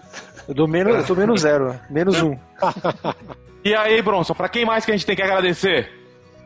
[0.47, 2.37] Eu dou menos, eu dou menos zero, menos um.
[3.63, 5.91] E aí, Bronson, pra quem mais que a gente tem que agradecer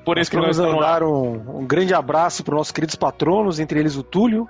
[0.06, 1.02] por Queremos estar no ar?
[1.02, 4.48] mandar um, um grande abraço para os nossos queridos patronos, entre eles o Túlio.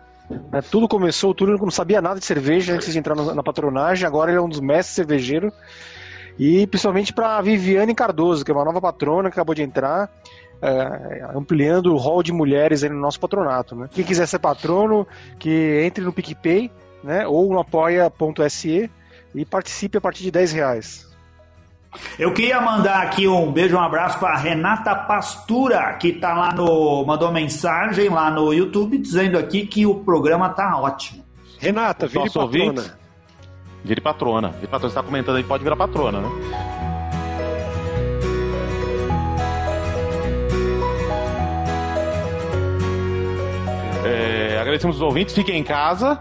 [0.52, 3.42] né, tudo começou, o Túlio não sabia nada de cerveja antes de entrar na, na
[3.42, 5.54] patronagem, agora ele é um dos mestres cervejeiros.
[6.38, 10.12] E principalmente para a Viviane Cardoso, que é uma nova patrona que acabou de entrar,
[10.62, 13.76] é, ampliando o hall de mulheres aí no nosso patronato.
[13.76, 13.88] Né?
[13.90, 15.08] Quem quiser ser patrono,
[15.40, 16.70] que entre no PicPay
[17.02, 18.92] né, ou no apoia.se
[19.34, 21.15] e participe a partir de 10 reais.
[22.18, 27.06] Eu queria mandar aqui um beijo, um abraço para Renata Pastura, que tá lá no.
[27.06, 31.24] mandou mensagem lá no YouTube dizendo aqui que o programa tá ótimo.
[31.60, 32.66] Renata, vire Nosso patrona.
[32.66, 32.92] ouvinte.
[33.84, 34.50] Vire patrona.
[34.50, 34.90] Vire patrona.
[34.90, 36.30] Você tá comentando aí, pode virar patrona, né?
[44.06, 46.20] É, agradecemos os ouvintes, fiquem em casa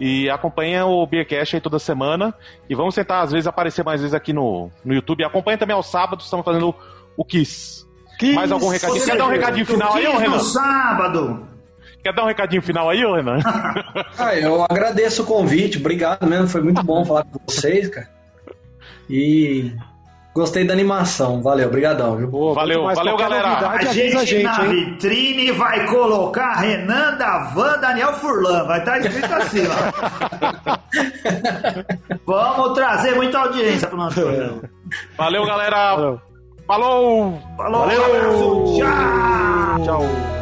[0.00, 2.34] e acompanhem o Beercast aí toda semana.
[2.68, 5.22] E vamos tentar, às vezes, aparecer mais vezes aqui no, no YouTube.
[5.22, 6.74] Acompanhe também aos sábados, estamos fazendo
[7.16, 7.86] o Kiss.
[8.18, 9.04] Que Mais algum recadinho?
[9.04, 10.38] Quer dar um recadinho final aí, ô Quis no Renan?
[10.40, 11.46] sábado.
[12.02, 13.38] Quer dar um recadinho final aí, ô Renan?
[14.18, 18.08] Ah, eu agradeço o convite, obrigado mesmo, foi muito bom falar com vocês, cara.
[19.08, 19.72] E
[20.34, 22.28] gostei da animação, valeu, obrigadão, viu?
[22.28, 23.48] Boa, Valeu, valeu, galera.
[23.48, 24.44] novidade, A gente, a na gente,
[24.76, 24.84] hein?
[24.92, 28.64] vitrine vai colocar Renan da Van Daniel Furlan.
[28.66, 30.76] Vai estar escrito assim, ó.
[32.26, 34.62] Vamos trazer muita audiência pro nosso programa.
[35.16, 35.96] Valeu, galera.
[35.96, 36.20] Valeu.
[36.66, 37.38] Falou!
[37.56, 38.00] Falou, Valeu.
[38.00, 38.04] um
[38.76, 40.39] abraço, tchau!